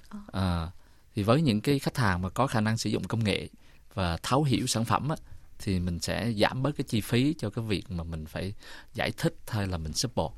Ờ. 0.10 0.20
À, 0.34 0.72
thì 1.16 1.24
với 1.24 1.42
những 1.42 1.62
cái 1.62 1.80
khách 1.80 1.98
hàng 1.98 2.22
mà 2.22 2.30
có 2.30 2.48
khả 2.48 2.62
năng 2.62 2.78
sử 2.78 2.90
dụng 2.90 3.04
công 3.04 3.24
nghệ 3.24 3.48
và 3.94 4.18
thấu 4.24 4.44
hiểu 4.44 4.68
sản 4.68 4.86
phẩm 4.86 5.10
á, 5.10 5.16
thì 5.60 5.80
mình 5.80 6.00
sẽ 6.00 6.34
giảm 6.34 6.64
bớt 6.64 6.72
cái 6.78 6.86
chi 6.88 7.02
phí 7.02 7.36
cho 7.38 7.50
cái 7.50 7.66
việc 7.66 7.92
mà 7.92 8.04
mình 8.04 8.26
phải 8.26 8.54
giải 8.94 9.12
thích 9.18 9.36
hay 9.48 9.68
là 9.68 9.78
mình 9.78 9.94
support. 9.94 10.34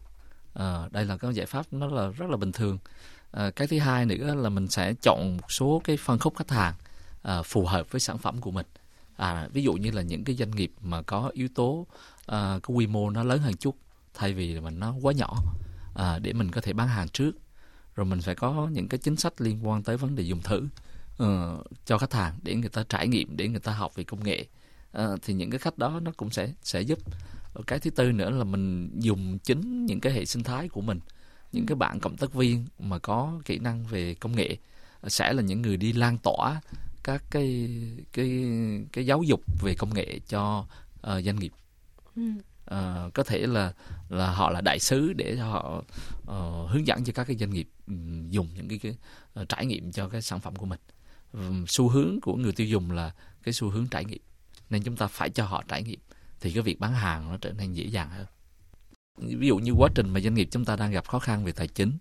À, 0.53 0.89
đây 0.91 1.05
là 1.05 1.17
cái 1.17 1.33
giải 1.33 1.45
pháp 1.45 1.65
nó 1.71 1.87
là 1.87 2.07
rất 2.07 2.29
là 2.29 2.37
bình 2.37 2.51
thường. 2.51 2.77
À, 3.31 3.51
cái 3.51 3.67
thứ 3.67 3.79
hai 3.79 4.05
nữa 4.05 4.35
là 4.35 4.49
mình 4.49 4.67
sẽ 4.67 4.93
chọn 5.01 5.37
một 5.37 5.51
số 5.51 5.81
cái 5.83 5.97
phân 5.97 6.19
khúc 6.19 6.35
khách 6.35 6.51
hàng 6.51 6.73
à, 7.23 7.41
phù 7.41 7.65
hợp 7.65 7.91
với 7.91 7.99
sản 7.99 8.17
phẩm 8.17 8.41
của 8.41 8.51
mình. 8.51 8.65
À, 9.15 9.47
ví 9.53 9.63
dụ 9.63 9.73
như 9.73 9.91
là 9.91 10.01
những 10.01 10.23
cái 10.23 10.35
doanh 10.35 10.51
nghiệp 10.51 10.71
mà 10.81 11.01
có 11.01 11.31
yếu 11.33 11.47
tố 11.55 11.87
à, 12.25 12.59
cái 12.63 12.75
quy 12.75 12.87
mô 12.87 13.09
nó 13.09 13.23
lớn 13.23 13.39
hơn 13.39 13.53
chút 13.57 13.75
thay 14.13 14.33
vì 14.33 14.53
là 14.53 14.61
mình 14.61 14.79
nó 14.79 14.93
quá 15.01 15.13
nhỏ 15.13 15.35
à, 15.95 16.19
để 16.19 16.33
mình 16.33 16.51
có 16.51 16.61
thể 16.61 16.73
bán 16.73 16.87
hàng 16.87 17.07
trước 17.07 17.31
rồi 17.97 18.05
mình 18.05 18.21
phải 18.21 18.35
có 18.35 18.67
những 18.71 18.87
cái 18.87 18.97
chính 18.97 19.15
sách 19.15 19.41
liên 19.41 19.67
quan 19.67 19.83
tới 19.83 19.97
vấn 19.97 20.15
đề 20.15 20.23
dùng 20.23 20.41
thử 20.41 20.67
uh, 21.23 21.65
cho 21.85 21.97
khách 21.97 22.13
hàng 22.13 22.39
để 22.43 22.55
người 22.55 22.69
ta 22.69 22.83
trải 22.89 23.07
nghiệm 23.07 23.37
để 23.37 23.47
người 23.47 23.59
ta 23.59 23.71
học 23.71 23.95
về 23.95 24.03
công 24.03 24.23
nghệ. 24.23 24.45
Uh, 24.97 25.19
thì 25.23 25.33
những 25.33 25.49
cái 25.49 25.59
khách 25.59 25.77
đó 25.77 25.99
nó 26.03 26.11
cũng 26.17 26.29
sẽ 26.29 26.53
sẽ 26.63 26.81
giúp. 26.81 26.99
Cái 27.67 27.79
thứ 27.79 27.89
tư 27.89 28.11
nữa 28.11 28.29
là 28.29 28.43
mình 28.43 28.91
dùng 28.99 29.39
chính 29.39 29.85
những 29.85 29.99
cái 29.99 30.13
hệ 30.13 30.25
sinh 30.25 30.43
thái 30.43 30.69
của 30.69 30.81
mình 30.81 30.99
những 31.51 31.65
cái 31.65 31.75
bạn 31.75 31.99
cộng 31.99 32.17
tác 32.17 32.33
viên 32.33 32.65
mà 32.79 32.99
có 32.99 33.41
kỹ 33.45 33.59
năng 33.59 33.83
về 33.83 34.13
công 34.13 34.35
nghệ 34.35 34.57
ờ, 35.01 35.09
sẽ 35.09 35.33
là 35.33 35.41
những 35.41 35.61
người 35.61 35.77
đi 35.77 35.93
lan 35.93 36.17
tỏa 36.17 36.61
các 37.03 37.23
cái 37.31 37.69
cái 38.13 38.45
cái 38.91 39.05
giáo 39.05 39.23
dục 39.23 39.41
về 39.61 39.75
công 39.77 39.93
nghệ 39.93 40.19
cho 40.27 40.65
uh, 40.95 41.23
doanh 41.25 41.39
nghiệp. 41.39 41.51
Ừ 42.15 42.21
uh, 42.71 43.13
có 43.13 43.23
thể 43.23 43.47
là 43.47 43.73
là 44.09 44.31
họ 44.31 44.49
là 44.49 44.61
đại 44.61 44.79
sứ 44.79 45.13
để 45.13 45.35
họ 45.35 45.83
uh, 46.21 46.69
hướng 46.69 46.87
dẫn 46.87 47.03
cho 47.03 47.13
các 47.13 47.27
cái 47.27 47.35
doanh 47.35 47.49
nghiệp 47.49 47.69
um, 47.87 48.29
dùng 48.29 48.47
những 48.53 48.67
cái, 48.67 48.79
cái 48.79 48.95
uh, 49.41 49.49
trải 49.49 49.65
nghiệm 49.65 49.91
cho 49.91 50.09
cái 50.09 50.21
sản 50.21 50.39
phẩm 50.39 50.55
của 50.55 50.65
mình. 50.65 50.79
Um, 51.33 51.65
xu 51.67 51.89
hướng 51.89 52.21
của 52.21 52.35
người 52.35 52.51
tiêu 52.51 52.67
dùng 52.67 52.91
là 52.91 53.11
cái 53.43 53.53
xu 53.53 53.69
hướng 53.69 53.87
trải 53.87 54.05
nghiệm 54.05 54.21
nên 54.69 54.83
chúng 54.83 54.95
ta 54.95 55.07
phải 55.07 55.29
cho 55.29 55.45
họ 55.45 55.63
trải 55.67 55.83
nghiệm 55.83 55.99
thì 56.41 56.53
cái 56.53 56.63
việc 56.63 56.79
bán 56.79 56.93
hàng 56.93 57.31
nó 57.31 57.37
trở 57.37 57.51
nên 57.51 57.73
dễ 57.73 57.85
dàng 57.85 58.09
hơn. 58.09 58.25
Ví 59.17 59.47
dụ 59.47 59.57
như 59.57 59.71
quá 59.77 59.89
trình 59.95 60.09
mà 60.09 60.19
doanh 60.19 60.33
nghiệp 60.33 60.47
chúng 60.51 60.65
ta 60.65 60.75
đang 60.75 60.91
gặp 60.91 61.07
khó 61.07 61.19
khăn 61.19 61.45
về 61.45 61.51
tài 61.51 61.67
chính 61.67 61.97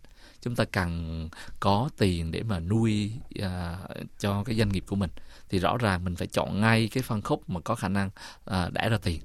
chúng 0.46 0.56
ta 0.56 0.64
cần 0.64 1.28
có 1.60 1.90
tiền 1.98 2.30
để 2.30 2.42
mà 2.42 2.60
nuôi 2.60 3.12
uh, 3.38 3.46
cho 4.18 4.44
cái 4.44 4.56
doanh 4.56 4.68
nghiệp 4.68 4.84
của 4.86 4.96
mình 4.96 5.10
thì 5.48 5.58
rõ 5.58 5.76
ràng 5.76 6.04
mình 6.04 6.16
phải 6.16 6.26
chọn 6.26 6.60
ngay 6.60 6.88
cái 6.88 7.02
phân 7.02 7.22
khúc 7.22 7.50
mà 7.50 7.60
có 7.60 7.74
khả 7.74 7.88
năng 7.88 8.10
à, 8.44 8.66
uh, 8.66 8.72
đẻ 8.72 8.88
ra 8.88 8.98
tiền 9.02 9.20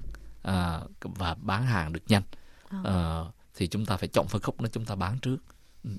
uh, 0.48 0.90
và 1.02 1.34
bán 1.34 1.66
hàng 1.66 1.92
được 1.92 2.02
nhanh. 2.08 2.22
Uh, 2.80 3.34
thì 3.54 3.66
chúng 3.66 3.86
ta 3.86 3.96
phải 3.96 4.08
chọn 4.08 4.28
phân 4.28 4.42
khúc 4.42 4.60
đó 4.60 4.68
chúng 4.72 4.84
ta 4.84 4.94
bán 4.94 5.18
trước. 5.18 5.36
Ừ. 5.84 5.90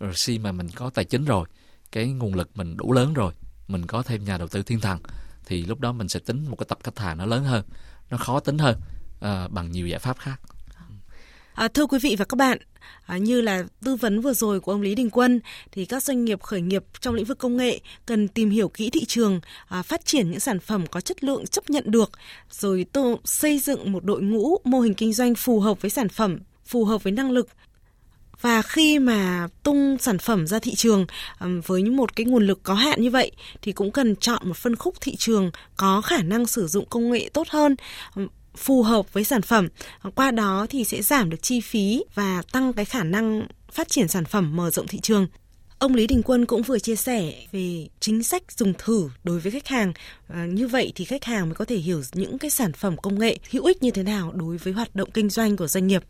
rồi 0.00 0.12
khi 0.16 0.38
mà 0.38 0.52
mình 0.52 0.68
có 0.74 0.90
tài 0.90 1.04
chính 1.04 1.24
rồi 1.24 1.48
cái 1.92 2.08
nguồn 2.08 2.34
lực 2.34 2.50
mình 2.54 2.76
đủ 2.76 2.92
lớn 2.92 3.14
rồi 3.14 3.32
mình 3.68 3.86
có 3.86 4.02
thêm 4.02 4.24
nhà 4.24 4.38
đầu 4.38 4.48
tư 4.48 4.62
thiên 4.62 4.80
thần 4.80 4.98
thì 5.46 5.64
lúc 5.64 5.80
đó 5.80 5.92
mình 5.92 6.08
sẽ 6.08 6.20
tính 6.20 6.46
một 6.48 6.56
cái 6.56 6.66
tập 6.68 6.78
khách 6.82 6.98
hàng 6.98 7.18
nó 7.18 7.26
lớn 7.26 7.44
hơn 7.44 7.64
nó 8.10 8.16
khó 8.16 8.40
tính 8.40 8.58
hơn 8.58 8.80
uh, 9.14 9.52
bằng 9.52 9.72
nhiều 9.72 9.86
giải 9.86 9.98
pháp 9.98 10.18
khác 10.18 10.40
À, 11.54 11.68
thưa 11.68 11.86
quý 11.86 11.98
vị 11.98 12.16
và 12.18 12.24
các 12.24 12.36
bạn, 12.36 12.58
à, 13.06 13.18
như 13.18 13.40
là 13.40 13.64
tư 13.84 13.96
vấn 13.96 14.20
vừa 14.20 14.32
rồi 14.32 14.60
của 14.60 14.72
ông 14.72 14.82
Lý 14.82 14.94
Đình 14.94 15.10
Quân 15.10 15.40
thì 15.72 15.84
các 15.84 16.02
doanh 16.02 16.24
nghiệp 16.24 16.42
khởi 16.42 16.60
nghiệp 16.60 16.84
trong 17.00 17.14
lĩnh 17.14 17.24
vực 17.24 17.38
công 17.38 17.56
nghệ 17.56 17.80
cần 18.06 18.28
tìm 18.28 18.50
hiểu 18.50 18.68
kỹ 18.68 18.90
thị 18.90 19.04
trường, 19.04 19.40
à, 19.68 19.82
phát 19.82 20.04
triển 20.04 20.30
những 20.30 20.40
sản 20.40 20.60
phẩm 20.60 20.86
có 20.86 21.00
chất 21.00 21.24
lượng 21.24 21.46
chấp 21.46 21.70
nhận 21.70 21.84
được, 21.86 22.10
rồi 22.50 22.86
tô 22.92 23.18
xây 23.24 23.58
dựng 23.58 23.92
một 23.92 24.04
đội 24.04 24.22
ngũ 24.22 24.56
mô 24.64 24.80
hình 24.80 24.94
kinh 24.94 25.12
doanh 25.12 25.34
phù 25.34 25.60
hợp 25.60 25.82
với 25.82 25.90
sản 25.90 26.08
phẩm, 26.08 26.38
phù 26.66 26.84
hợp 26.84 27.02
với 27.02 27.12
năng 27.12 27.30
lực. 27.30 27.48
Và 28.40 28.62
khi 28.62 28.98
mà 28.98 29.48
tung 29.62 29.96
sản 30.00 30.18
phẩm 30.18 30.46
ra 30.46 30.58
thị 30.58 30.74
trường 30.74 31.06
với 31.66 31.84
một 31.84 32.16
cái 32.16 32.26
nguồn 32.26 32.46
lực 32.46 32.60
có 32.62 32.74
hạn 32.74 33.02
như 33.02 33.10
vậy 33.10 33.30
thì 33.62 33.72
cũng 33.72 33.92
cần 33.92 34.16
chọn 34.16 34.48
một 34.48 34.56
phân 34.56 34.76
khúc 34.76 34.94
thị 35.00 35.16
trường 35.16 35.50
có 35.76 36.00
khả 36.00 36.22
năng 36.22 36.46
sử 36.46 36.66
dụng 36.66 36.86
công 36.90 37.10
nghệ 37.10 37.30
tốt 37.32 37.48
hơn 37.50 37.76
phù 38.56 38.82
hợp 38.82 39.12
với 39.12 39.24
sản 39.24 39.42
phẩm 39.42 39.68
qua 40.14 40.30
đó 40.30 40.66
thì 40.70 40.84
sẽ 40.84 41.02
giảm 41.02 41.30
được 41.30 41.42
chi 41.42 41.60
phí 41.60 42.04
và 42.14 42.42
tăng 42.52 42.72
cái 42.72 42.84
khả 42.84 43.04
năng 43.04 43.46
phát 43.72 43.88
triển 43.88 44.08
sản 44.08 44.24
phẩm 44.24 44.56
mở 44.56 44.70
rộng 44.70 44.86
thị 44.86 45.00
trường 45.00 45.26
Ông 45.78 45.94
Lý 45.94 46.06
Đình 46.06 46.22
Quân 46.22 46.46
cũng 46.46 46.62
vừa 46.62 46.78
chia 46.78 46.96
sẻ 46.96 47.34
về 47.52 47.88
chính 48.00 48.22
sách 48.22 48.42
dùng 48.52 48.72
thử 48.78 49.10
đối 49.24 49.40
với 49.40 49.52
khách 49.52 49.68
hàng. 49.68 49.92
À, 50.28 50.46
như 50.46 50.68
vậy 50.68 50.92
thì 50.94 51.04
khách 51.04 51.24
hàng 51.24 51.48
mới 51.48 51.54
có 51.54 51.64
thể 51.64 51.76
hiểu 51.76 52.02
những 52.12 52.38
cái 52.38 52.50
sản 52.50 52.72
phẩm 52.72 52.96
công 52.96 53.18
nghệ 53.18 53.38
hữu 53.50 53.64
ích 53.64 53.82
như 53.82 53.90
thế 53.90 54.02
nào 54.02 54.32
đối 54.34 54.56
với 54.56 54.72
hoạt 54.72 54.94
động 54.94 55.10
kinh 55.10 55.30
doanh 55.30 55.56
của 55.56 55.66
doanh 55.66 55.86
nghiệp. 55.86 56.02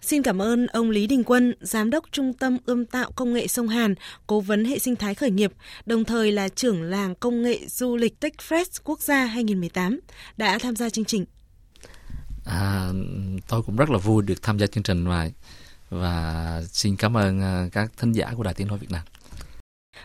Xin 0.00 0.22
cảm 0.22 0.42
ơn 0.42 0.66
ông 0.66 0.90
Lý 0.90 1.06
Đình 1.06 1.24
Quân, 1.24 1.54
Giám 1.60 1.90
đốc 1.90 2.04
Trung 2.12 2.32
tâm 2.32 2.58
Ươm 2.66 2.84
tạo 2.84 3.10
Công 3.16 3.32
nghệ 3.32 3.46
Sông 3.46 3.68
Hàn, 3.68 3.94
Cố 4.26 4.40
vấn 4.40 4.64
hệ 4.64 4.78
sinh 4.78 4.96
thái 4.96 5.14
khởi 5.14 5.30
nghiệp, 5.30 5.52
đồng 5.86 6.04
thời 6.04 6.32
là 6.32 6.48
trưởng 6.48 6.82
làng 6.82 7.14
công 7.14 7.42
nghệ 7.42 7.58
du 7.66 7.96
lịch 7.96 8.14
Techfest 8.20 8.80
Quốc 8.84 9.02
gia 9.02 9.24
2018, 9.24 10.00
đã 10.36 10.58
tham 10.58 10.76
gia 10.76 10.90
chương 10.90 11.04
trình. 11.04 11.24
À, 12.46 12.92
tôi 13.48 13.62
cũng 13.62 13.76
rất 13.76 13.90
là 13.90 13.98
vui 13.98 14.22
được 14.22 14.42
tham 14.42 14.58
gia 14.58 14.66
chương 14.66 14.82
trình 14.82 15.04
này 15.04 15.32
và 15.90 16.62
xin 16.72 16.96
cảm 16.96 17.16
ơn 17.16 17.40
à, 17.40 17.68
các 17.72 17.92
thính 17.98 18.12
giả 18.12 18.32
của 18.36 18.42
Đài 18.42 18.54
Tiếng 18.54 18.68
Nói 18.68 18.78
Việt 18.78 18.90
Nam. 18.90 19.02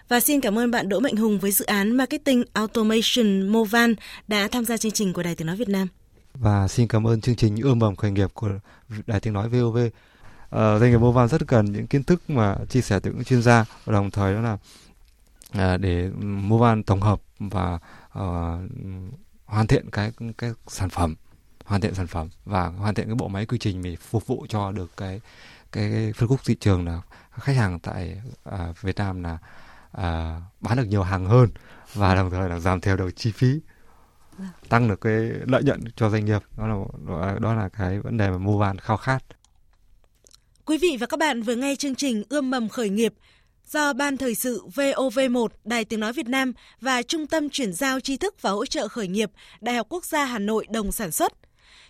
Và 0.08 0.20
xin 0.20 0.42
cảm 0.42 0.58
ơn 0.58 0.72
bạn 0.72 0.90
Đỗ 0.90 1.00
Mạnh 1.00 1.16
Hùng 1.16 1.40
với 1.40 1.52
dự 1.52 1.66
án 1.66 1.98
Marketing 1.98 2.44
Automation 2.54 3.48
Movan 3.48 3.96
đã 4.28 4.48
tham 4.48 4.66
gia 4.66 4.78
chương 4.78 4.92
trình 4.92 5.14
của 5.14 5.24
Đài 5.24 5.36
Tiếng 5.36 5.48
Nói 5.48 5.56
Việt 5.56 5.70
Nam. 5.70 5.88
Và 6.34 6.68
xin 6.68 6.88
cảm 6.88 7.08
ơn 7.08 7.22
chương 7.22 7.36
trình 7.36 7.56
ươm 7.62 7.80
mầm 7.80 7.96
khởi 7.96 8.12
nghiệp 8.12 8.30
của 8.34 8.50
Đài 9.08 9.20
Tiếng 9.20 9.34
Nói 9.34 9.50
VOV. 9.50 9.78
Uh, 9.78 9.92
ờ, 10.50 10.80
doanh 10.80 10.92
nghiệp 10.92 10.98
Movan 10.98 11.28
rất 11.28 11.42
cần 11.48 11.72
những 11.72 11.88
kiến 11.88 12.04
thức 12.04 12.30
mà 12.30 12.56
chia 12.70 12.82
sẻ 12.82 13.00
từ 13.00 13.12
những 13.12 13.24
chuyên 13.24 13.42
gia 13.42 13.66
và 13.86 13.94
đồng 13.94 14.12
thời 14.12 14.34
đó 14.34 14.42
là 14.42 14.54
uh, 15.74 15.82
để 15.82 16.10
Movan 16.22 16.84
tổng 16.84 17.02
hợp 17.02 17.22
và 17.40 17.80
uh, 18.20 18.20
hoàn 19.46 19.68
thiện 19.68 19.90
cái 19.92 20.12
cái 20.38 20.52
sản 20.68 20.90
phẩm 20.90 21.16
hoàn 21.72 21.82
thiện 21.82 21.96
sản 21.96 22.08
phẩm 22.08 22.30
và 22.46 22.68
hoàn 22.68 22.96
thiện 22.96 23.06
cái 23.06 23.16
bộ 23.16 23.28
máy 23.28 23.46
quy 23.46 23.58
trình 23.58 23.84
để 23.84 23.96
phục 23.96 24.28
vụ 24.28 24.46
cho 24.50 24.72
được 24.72 24.92
cái 24.98 25.22
cái 25.72 26.14
phân 26.16 26.30
khúc 26.30 26.40
thị 26.46 26.56
trường 26.60 26.86
là 26.86 27.02
khách 27.32 27.56
hàng 27.56 27.80
tại 27.80 28.22
uh, 28.50 28.82
Việt 28.82 28.96
Nam 28.96 29.24
là 29.24 29.34
uh, 29.98 30.44
bán 30.60 30.78
được 30.78 30.84
nhiều 30.84 31.04
hàng 31.04 31.26
hơn 31.26 31.50
và 31.94 32.16
đồng 32.16 32.32
thời 32.32 32.50
là 32.50 32.60
giảm 32.60 32.82
thiểu 32.82 32.98
được 32.98 33.16
chi 33.16 33.32
phí 33.32 33.60
tăng 34.70 34.88
được 34.88 35.02
cái 35.02 35.14
lợi 35.48 35.64
nhuận 35.64 35.84
cho 35.96 36.10
doanh 36.10 36.26
nghiệp 36.26 36.42
đó 36.58 36.68
là 36.68 37.36
đó 37.40 37.54
là 37.54 37.70
cái 37.70 38.00
vấn 38.00 38.18
đề 38.18 38.30
mà 38.30 38.38
Movan 38.38 38.78
khao 38.78 38.98
khát. 38.98 39.24
Quý 40.66 40.78
vị 40.78 40.98
và 41.00 41.08
các 41.08 41.20
bạn 41.20 41.42
vừa 41.42 41.56
nghe 41.56 41.76
chương 41.76 41.96
trình 41.96 42.24
Ươm 42.30 42.52
mầm 42.52 42.70
khởi 42.70 42.90
nghiệp 42.90 43.14
do 43.68 43.94
Ban 43.94 44.18
Thời 44.18 44.36
sự 44.36 44.66
VOV1 44.76 45.48
Đài 45.64 45.86
Tiếng 45.86 46.00
Nói 46.00 46.14
Việt 46.14 46.28
Nam 46.28 46.54
và 46.82 47.02
Trung 47.02 47.28
tâm 47.28 47.50
Chuyển 47.50 47.74
giao 47.74 48.00
tri 48.00 48.18
thức 48.18 48.42
và 48.42 48.50
hỗ 48.52 48.66
trợ 48.66 48.88
khởi 48.88 49.08
nghiệp 49.08 49.32
Đại 49.62 49.76
học 49.76 49.88
Quốc 49.90 50.06
gia 50.06 50.26
Hà 50.26 50.40
Nội 50.40 50.66
đồng 50.70 50.92
sản 50.92 51.12
xuất. 51.12 51.34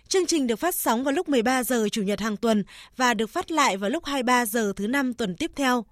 Chương 0.08 0.26
trình 0.26 0.46
được 0.46 0.56
phát 0.56 0.74
sóng 0.74 1.04
vào 1.04 1.12
lúc 1.12 1.28
13 1.28 1.64
giờ 1.64 1.88
Chủ 1.92 2.02
nhật 2.02 2.20
hàng 2.20 2.36
tuần 2.36 2.64
và 2.96 3.14
được 3.14 3.26
phát 3.26 3.50
lại 3.50 3.76
vào 3.76 3.90
lúc 3.90 4.04
23 4.04 4.46
giờ 4.46 4.72
thứ 4.76 4.86
năm 4.86 5.14
tuần 5.14 5.36
tiếp 5.36 5.50
theo. 5.56 5.84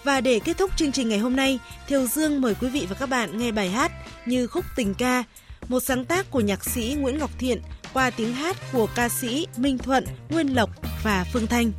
Và 0.04 0.22
để 0.22 0.39
kết 0.39 0.58
thúc 0.58 0.72
chương 0.78 0.91
trình 0.91 1.10
ngày 1.10 1.19
hôm 1.19 1.36
nay, 1.36 1.60
Thiều 1.88 2.08
Dương 2.08 2.41
mời 2.41 2.56
quý 2.62 2.69
vị 2.69 2.86
và 2.89 2.96
các 2.96 3.10
bạn 3.10 3.38
nghe 3.38 3.52
bài 3.52 3.69
hát 3.69 3.91
như 4.26 4.48
khúc 4.48 4.65
tình 4.76 4.93
ca, 4.93 5.24
một 5.67 5.80
sáng 5.80 6.06
tác 6.06 6.32
của 6.32 6.41
nhạc 6.41 6.65
sĩ 6.65 6.96
Nguyễn 7.00 7.17
Ngọc 7.17 7.32
Thiện 7.39 7.62
qua 7.93 8.10
tiếng 8.10 8.34
hát 8.34 8.58
của 8.71 8.88
ca 8.95 9.10
sĩ 9.10 9.47
Minh 9.58 9.77
Thuận, 9.77 10.06
Nguyên 10.29 10.47
Lộc 10.47 10.69
và 11.03 11.25
Phương 11.34 11.47
Thanh. 11.47 11.71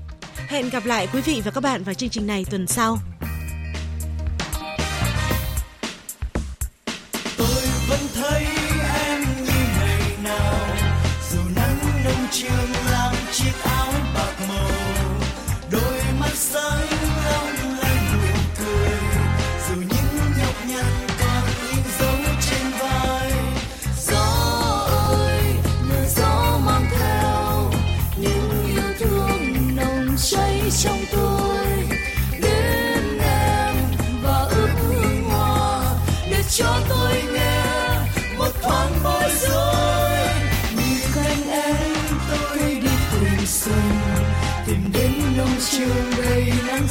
Hẹn 0.49 0.71
gặp 0.71 0.85
lại 0.87 1.09
quý 1.13 1.21
vị 1.21 1.43
và 1.45 1.51
các 1.51 1.61
bạn 1.61 1.85
vào 1.85 1.95
chương 1.95 2.09
trình 2.09 2.27
này 2.27 2.45
tuần 2.51 2.67
sau. 2.67 2.99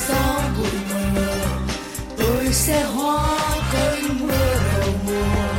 Gió 0.07 0.41
bụi 0.57 0.79
mờ, 0.89 1.35
tôi 2.17 2.53
sẽ 2.53 2.83
hóa 2.83 3.39
cơn 3.73 4.19
mưa 4.19 4.55
đầu 4.79 4.93
mùa 5.05 5.53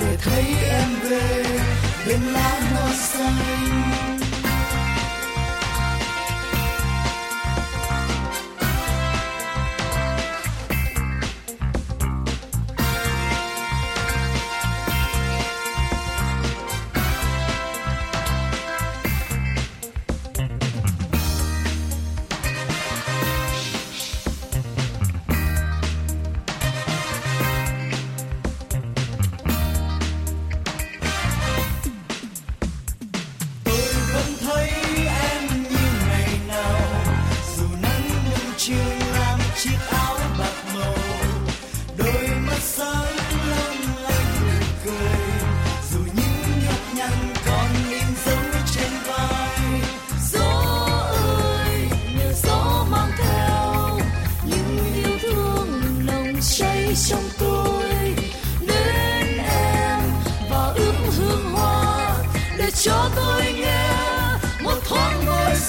để 0.00 0.16
thấy 0.22 0.44
em 0.70 0.88
về 1.10 1.44
bên 2.06 2.20
lá 2.32 2.60
hoa 2.72 2.92
xanh. 2.94 3.62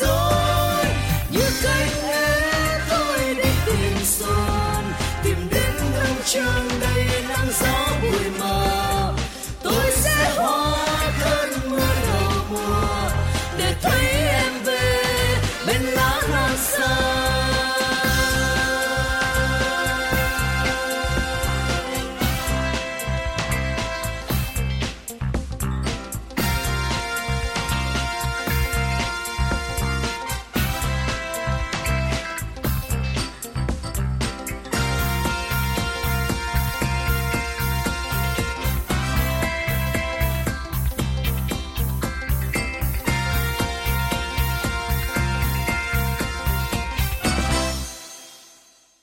Thoáng 0.03 0.93
như 1.31 1.45
cánh 1.63 2.09
én 2.09 2.81
tôi 2.89 3.19
đi 3.35 3.49
tìm 3.65 3.97
xuân 4.03 4.93
tìm 5.23 5.37
đến 5.51 5.73
đâu 5.93 6.15
trăng. 6.25 6.72